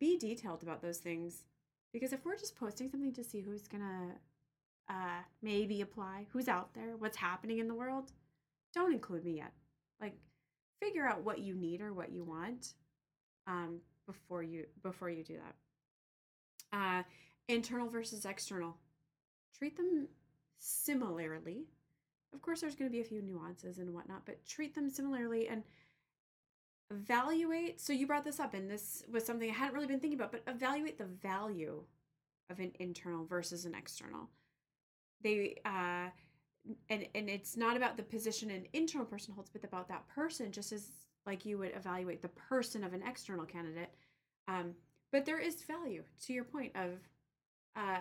[0.00, 1.44] be detailed about those things
[1.92, 6.48] because if we're just posting something to see who's going to uh maybe apply who's
[6.48, 8.10] out there what's happening in the world
[8.74, 9.52] don't include me yet
[10.00, 10.16] like
[10.80, 12.74] figure out what you need or what you want
[13.48, 15.34] um before you before you do
[16.72, 16.78] that.
[16.78, 17.02] Uh
[17.48, 18.76] internal versus external.
[19.56, 20.06] Treat them
[20.58, 21.64] similarly.
[22.32, 25.48] Of course there's going to be a few nuances and whatnot but treat them similarly
[25.48, 25.64] and
[26.90, 30.18] evaluate so you brought this up and this was something i hadn't really been thinking
[30.18, 31.82] about but evaluate the value
[32.50, 34.28] of an internal versus an external.
[35.22, 36.08] They uh
[36.90, 40.52] and and it's not about the position an internal person holds but about that person
[40.52, 40.90] just as
[41.28, 43.90] like you would evaluate the person of an external candidate
[44.48, 44.74] um
[45.12, 46.98] but there is value to your point of
[47.76, 47.98] uh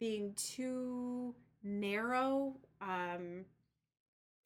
[0.00, 3.44] being too narrow um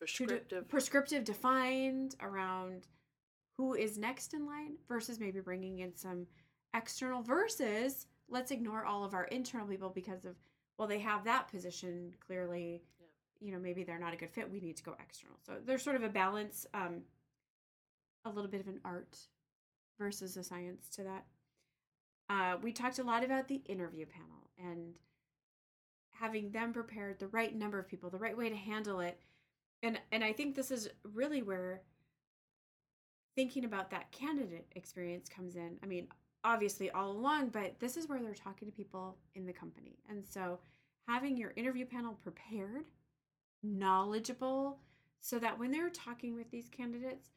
[0.07, 0.69] too de- Prescriptive.
[0.69, 2.87] prescriptive defined around
[3.57, 6.27] who is next in line versus maybe bringing in some
[6.75, 10.35] external versus let's ignore all of our internal people because of
[10.79, 12.83] well they have that position clearly.
[13.41, 15.37] You know maybe they're not a good fit we need to go external.
[15.43, 17.03] So there's sort of a balance um
[18.25, 19.17] a little bit of an art
[19.99, 21.25] versus a science to that.
[22.29, 24.95] Uh we talked a lot about the interview panel and
[26.13, 29.21] having them prepared the right number of people the right way to handle it.
[29.83, 31.83] And and i think this is really where
[33.37, 35.77] thinking about that candidate experience comes in.
[35.83, 36.09] I mean
[36.45, 39.99] obviously all along but this is where they're talking to people in the company.
[40.09, 40.59] And so
[41.07, 42.87] having your interview panel prepared
[43.67, 44.79] knowledgeable
[45.21, 47.31] so that when they're talking with these candidates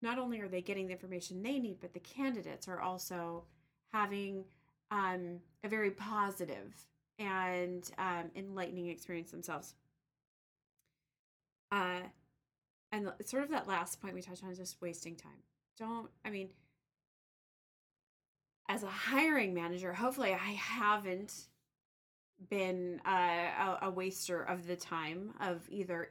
[0.00, 3.44] not only are they getting the information they need but the candidates are also
[3.92, 4.44] having
[4.90, 6.74] um, a very positive
[7.18, 9.74] and um, enlightening experience themselves
[11.70, 12.00] uh,
[12.92, 15.42] and sort of that last point we touched on is just wasting time.
[15.78, 16.50] Don't, I mean,
[18.68, 21.48] as a hiring manager, hopefully I haven't
[22.50, 26.10] been a, a waster of the time of either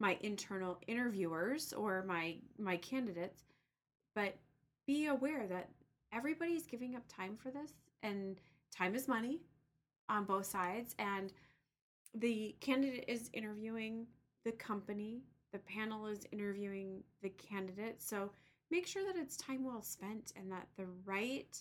[0.00, 3.42] my internal interviewers or my my candidates,
[4.14, 4.34] but
[4.86, 5.68] be aware that
[6.12, 7.72] everybody's giving up time for this,
[8.02, 8.40] and
[8.76, 9.40] time is money
[10.08, 11.32] on both sides, and
[12.14, 14.06] the candidate is interviewing
[14.44, 15.22] the company
[15.54, 18.02] the panel is interviewing the candidate.
[18.02, 18.32] So
[18.72, 21.56] make sure that it's time well spent and that the right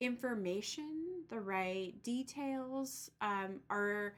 [0.00, 4.14] information the right details um, are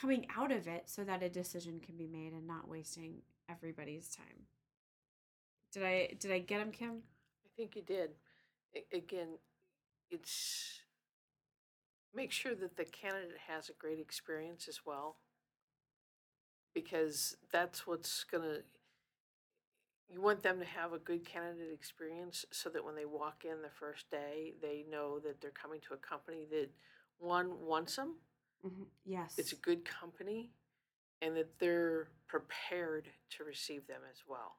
[0.00, 4.08] coming out of it so that a decision can be made and not wasting everybody's
[4.10, 4.46] time
[5.72, 7.02] did i did i get him kim
[7.44, 8.10] I think you did.
[8.76, 9.38] A- again,
[10.10, 10.80] it's
[12.14, 15.16] make sure that the candidate has a great experience as well.
[16.74, 18.58] Because that's what's gonna,
[20.12, 23.62] you want them to have a good candidate experience so that when they walk in
[23.62, 26.68] the first day, they know that they're coming to a company that,
[27.18, 28.16] one, wants them,
[29.04, 30.50] yes it's a good company,
[31.22, 34.56] and that they're prepared to receive them as well.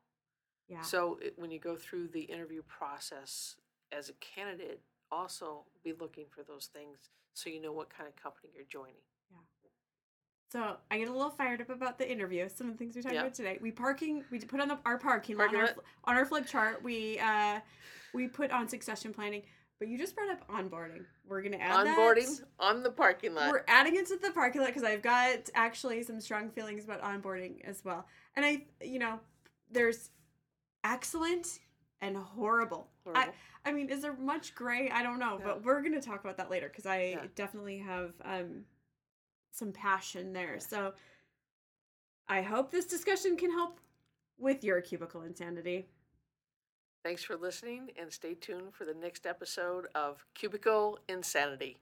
[0.69, 3.55] yeah So it, when you go through the interview process
[3.91, 4.81] as a candidate,
[5.11, 9.03] also be looking for those things so you know what kind of company you're joining.
[10.51, 12.49] So I get a little fired up about the interview.
[12.49, 13.21] Some of the things we talked Yeah.
[13.21, 13.57] about today.
[13.61, 14.25] We parking.
[14.31, 16.83] We put on the our parking lot on our, on our flip chart.
[16.83, 17.61] We uh
[18.13, 19.43] we put on succession planning.
[19.79, 21.05] But you just brought up onboarding.
[21.25, 22.47] We're gonna add Onboarding that.
[22.59, 23.49] on the parking lot.
[23.49, 27.01] We're adding it to the parking lot because I've got actually some strong feelings about
[27.01, 28.05] onboarding as well.
[28.35, 29.19] And I, you know,
[29.71, 30.09] there's
[30.83, 31.59] excellent
[32.01, 32.89] and horrible.
[33.03, 33.33] Horrible.
[33.65, 34.89] I mean, is there much gray?
[34.89, 35.45] I don't know, No.
[35.45, 37.25] but we're gonna talk about that later because I Yeah.
[37.35, 38.65] definitely have um,
[39.51, 40.59] some passion there.
[40.59, 40.93] So
[42.27, 43.79] I hope this discussion can help
[44.39, 45.85] with your cubicle insanity.
[47.03, 51.77] Thanks for listening and stay tuned for the next episode of Cubicle Insanity.